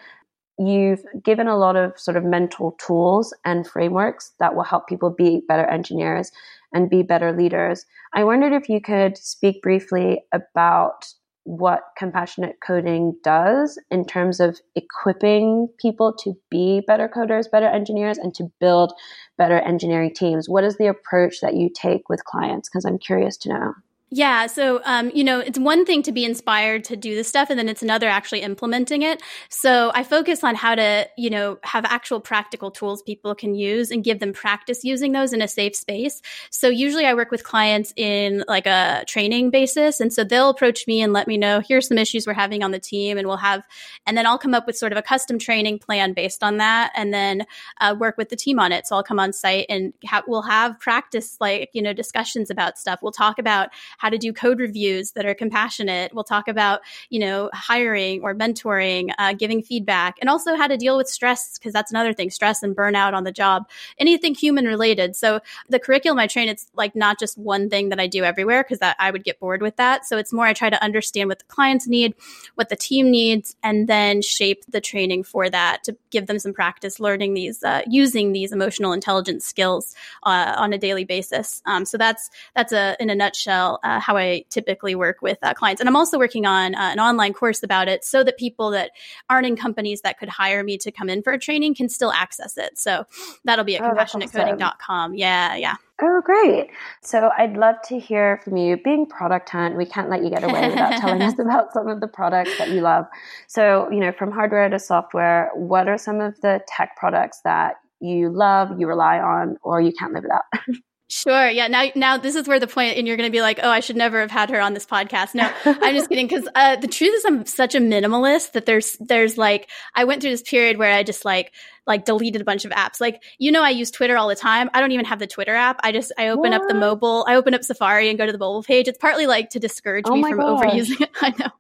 [0.59, 5.11] You've given a lot of sort of mental tools and frameworks that will help people
[5.11, 6.33] be better engineers
[6.73, 7.87] and be better leaders.
[8.13, 11.07] I wondered if you could speak briefly about
[11.45, 18.19] what compassionate coding does in terms of equipping people to be better coders, better engineers,
[18.19, 18.93] and to build
[19.39, 20.49] better engineering teams.
[20.49, 22.69] What is the approach that you take with clients?
[22.69, 23.75] Because I'm curious to know.
[24.11, 24.47] Yeah.
[24.47, 27.59] So, um, you know, it's one thing to be inspired to do this stuff, and
[27.59, 29.23] then it's another actually implementing it.
[29.51, 33.91] So I focus on how to, you know, have actual practical tools people can use
[33.91, 36.23] and give them practice using those in a safe space.
[36.51, 40.01] So usually I work with clients in like a training basis.
[40.01, 42.71] And so they'll approach me and let me know, here's some issues we're having on
[42.71, 43.19] the team.
[43.19, 43.63] And we'll have,
[44.07, 46.93] and then I'll come up with sort of a custom training plan based on that
[46.97, 47.45] and then
[47.83, 48.87] uh, work with the team on it.
[48.87, 52.79] So I'll come on site and ha- we'll have practice, like, you know, discussions about
[52.79, 53.01] stuff.
[53.03, 56.15] We'll talk about how to do code reviews that are compassionate.
[56.15, 56.81] We'll talk about,
[57.11, 61.59] you know, hiring or mentoring, uh, giving feedback, and also how to deal with stress,
[61.59, 63.69] because that's another thing stress and burnout on the job,
[63.99, 65.15] anything human related.
[65.15, 68.65] So the curriculum I train, it's like not just one thing that I do everywhere,
[68.65, 70.07] because I would get bored with that.
[70.07, 72.15] So it's more I try to understand what the clients need,
[72.55, 76.55] what the team needs, and then shape the training for that to give them some
[76.55, 81.63] practice learning these, uh, using these emotional intelligence skills uh, on a daily basis.
[81.67, 85.55] Um, so that's that's a in a nutshell uh, how I typically work with uh,
[85.55, 85.81] clients.
[85.81, 88.91] And I'm also working on uh, an online course about it so that people that
[89.31, 92.13] aren't in companies that could hire me to come in for a training can still
[92.13, 92.79] access it.
[92.79, 93.07] So
[93.45, 95.15] that'll be at oh, compassionatecoding.com.
[95.15, 95.77] Yeah, yeah.
[96.01, 96.71] Oh, great.
[97.03, 98.77] So I'd love to hear from you.
[98.77, 102.01] Being product hunt, we can't let you get away without telling us about some of
[102.01, 103.07] the products that you love.
[103.49, 107.77] So, you know, from hardware to software, what are some of the tech products that
[108.01, 110.43] you love, you rely on, or you can't live without?
[111.11, 111.49] Sure.
[111.49, 111.69] Yeah.
[111.69, 113.81] Now, now this is where the point, and you're going to be like, "Oh, I
[113.81, 116.27] should never have had her on this podcast." No, I'm just kidding.
[116.27, 120.21] Because uh, the truth is, I'm such a minimalist that there's, there's like, I went
[120.21, 121.53] through this period where I just like,
[121.87, 123.01] like deleted a bunch of apps.
[123.01, 124.69] Like, you know, I use Twitter all the time.
[124.75, 125.81] I don't even have the Twitter app.
[125.83, 126.61] I just, I open what?
[126.61, 128.87] up the mobile, I open up Safari and go to the mobile page.
[128.87, 130.63] It's partly like to discourage oh me from gosh.
[130.63, 131.11] overusing it.
[131.23, 131.51] I know.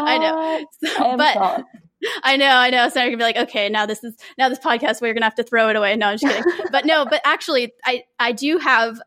[0.00, 0.08] What?
[0.08, 0.66] I know.
[0.84, 1.64] So, but.
[2.22, 2.88] I know, I know.
[2.88, 5.34] So I'm gonna be like, okay, now this is now this podcast we're gonna have
[5.36, 5.96] to throw it away.
[5.96, 6.66] No, I'm just kidding.
[6.72, 9.00] but no, but actually, I I do have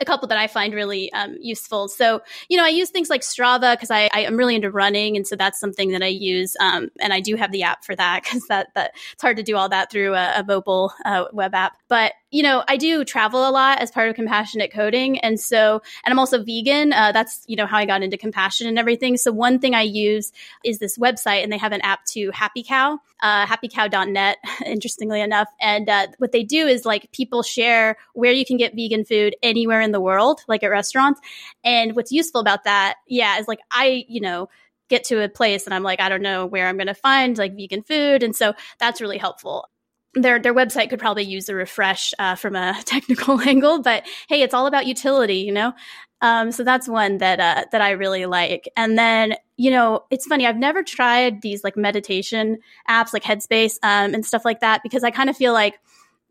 [0.00, 1.86] a couple that I find really um, useful.
[1.86, 5.16] So, you know, I use things like Strava because I, I, am really into running,
[5.16, 6.56] and so that's something that I use.
[6.60, 9.42] Um, and I do have the app for that because that that it's hard to
[9.42, 11.74] do all that through a, a mobile uh, web app.
[11.88, 15.18] But you know, I do travel a lot as part of compassionate coding.
[15.18, 16.94] And so, and I'm also vegan.
[16.94, 19.18] Uh, that's, you know, how I got into compassion and everything.
[19.18, 20.32] So one thing I use
[20.64, 25.48] is this website and they have an app to Happy Cow, uh, happycow.net, interestingly enough.
[25.60, 29.36] And uh, what they do is like people share where you can get vegan food
[29.42, 31.20] anywhere in the world, like at restaurants.
[31.62, 34.48] And what's useful about that, yeah, is like I, you know,
[34.88, 37.36] get to a place and I'm like, I don't know where I'm going to find
[37.36, 38.22] like vegan food.
[38.22, 39.68] And so that's really helpful
[40.14, 44.42] their their website could probably use a refresh uh, from a technical angle, but hey,
[44.42, 45.72] it's all about utility, you know.
[46.20, 48.68] Um, so that's one that uh, that I really like.
[48.76, 50.46] And then you know, it's funny.
[50.46, 52.58] I've never tried these like meditation
[52.88, 55.78] apps like Headspace um, and stuff like that because I kind of feel like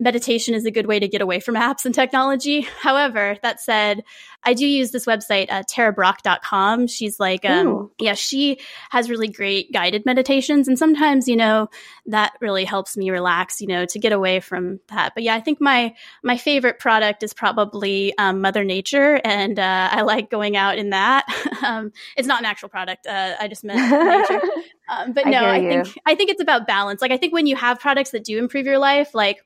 [0.02, 2.62] meditation is a good way to get away from apps and technology.
[2.82, 4.04] However, that said,
[4.44, 6.88] I do use this website, uh, tarabrach.com.
[6.88, 10.68] She's like, um, yeah, she has really great guided meditations.
[10.68, 11.70] And sometimes, you know,
[12.08, 15.14] that really helps me relax, you know, to get away from that.
[15.14, 15.94] But yeah, I think my,
[16.24, 19.22] my favorite product is probably um, Mother Nature.
[19.24, 21.26] And uh, I like going out in that.
[21.64, 23.06] um, it's not an actual product.
[23.06, 24.42] Uh, I just meant nature.
[24.90, 27.02] Um, but no, I, I think, I think it's about balance.
[27.02, 29.38] Like, I think when you have products that do improve your life, like,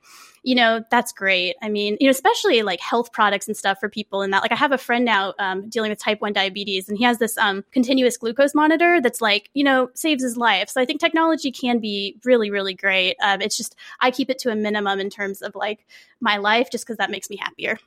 [0.45, 1.55] you know, that's great.
[1.63, 4.43] I mean, you know, especially like health products and stuff for people and that.
[4.43, 7.17] Like, I have a friend now um, dealing with type 1 diabetes, and he has
[7.17, 10.69] this um, continuous glucose monitor that's like, you know, saves his life.
[10.69, 13.17] So I think technology can be really, really great.
[13.23, 15.87] Um, it's just, I keep it to a minimum in terms of like
[16.21, 17.79] my life just because that makes me happier.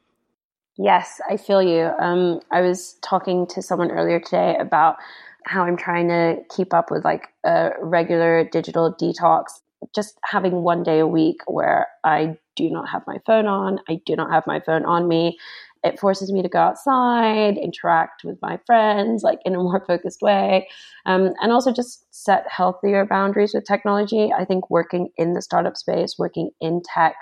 [0.77, 1.93] Yes, I feel you.
[2.01, 4.97] Um, I was talking to someone earlier today about
[5.45, 9.61] how I'm trying to keep up with like a regular digital detox
[9.95, 14.01] just having one day a week where I do not have my phone on, I
[14.05, 15.39] do not have my phone on me.
[15.85, 20.21] It forces me to go outside, interact with my friends, like in a more focused
[20.21, 20.69] way,
[21.07, 24.33] um, and also just set healthier boundaries with technology.
[24.37, 27.15] I think working in the startup space, working in tech,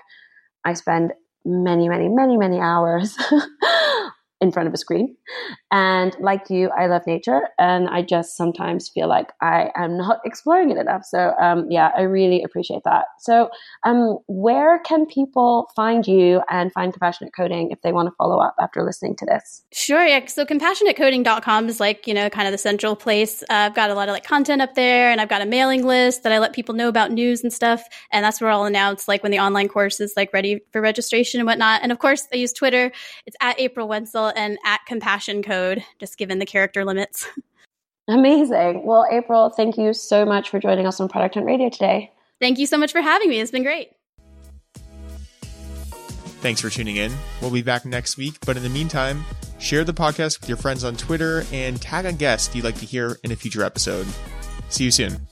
[0.64, 1.12] I spend
[1.44, 3.16] many, many, many, many hours
[4.40, 5.16] in front of a screen.
[5.70, 10.20] And like you, I love nature and I just sometimes feel like I am not
[10.24, 11.04] exploring it enough.
[11.04, 13.06] So, um, yeah, I really appreciate that.
[13.18, 13.48] So,
[13.84, 18.38] um, where can people find you and find Compassionate Coding if they want to follow
[18.38, 19.64] up after listening to this?
[19.72, 20.04] Sure.
[20.04, 20.26] Yeah.
[20.26, 23.42] So, compassionatecoding.com is like, you know, kind of the central place.
[23.44, 25.84] Uh, I've got a lot of like content up there and I've got a mailing
[25.86, 27.82] list that I let people know about news and stuff.
[28.12, 31.40] And that's where I'll announce like when the online course is like ready for registration
[31.40, 31.82] and whatnot.
[31.82, 32.92] And of course, I use Twitter.
[33.26, 37.26] It's at April Wensel and at Compassion Code, just given the character limits.
[38.08, 38.86] Amazing.
[38.86, 42.12] Well, April, thank you so much for joining us on Product Hunt Radio today.
[42.40, 43.40] Thank you so much for having me.
[43.40, 43.90] It's been great.
[46.40, 47.12] Thanks for tuning in.
[47.40, 49.24] We'll be back next week, but in the meantime,
[49.58, 52.86] share the podcast with your friends on Twitter and tag a guest you'd like to
[52.86, 54.06] hear in a future episode.
[54.68, 55.26] See you soon.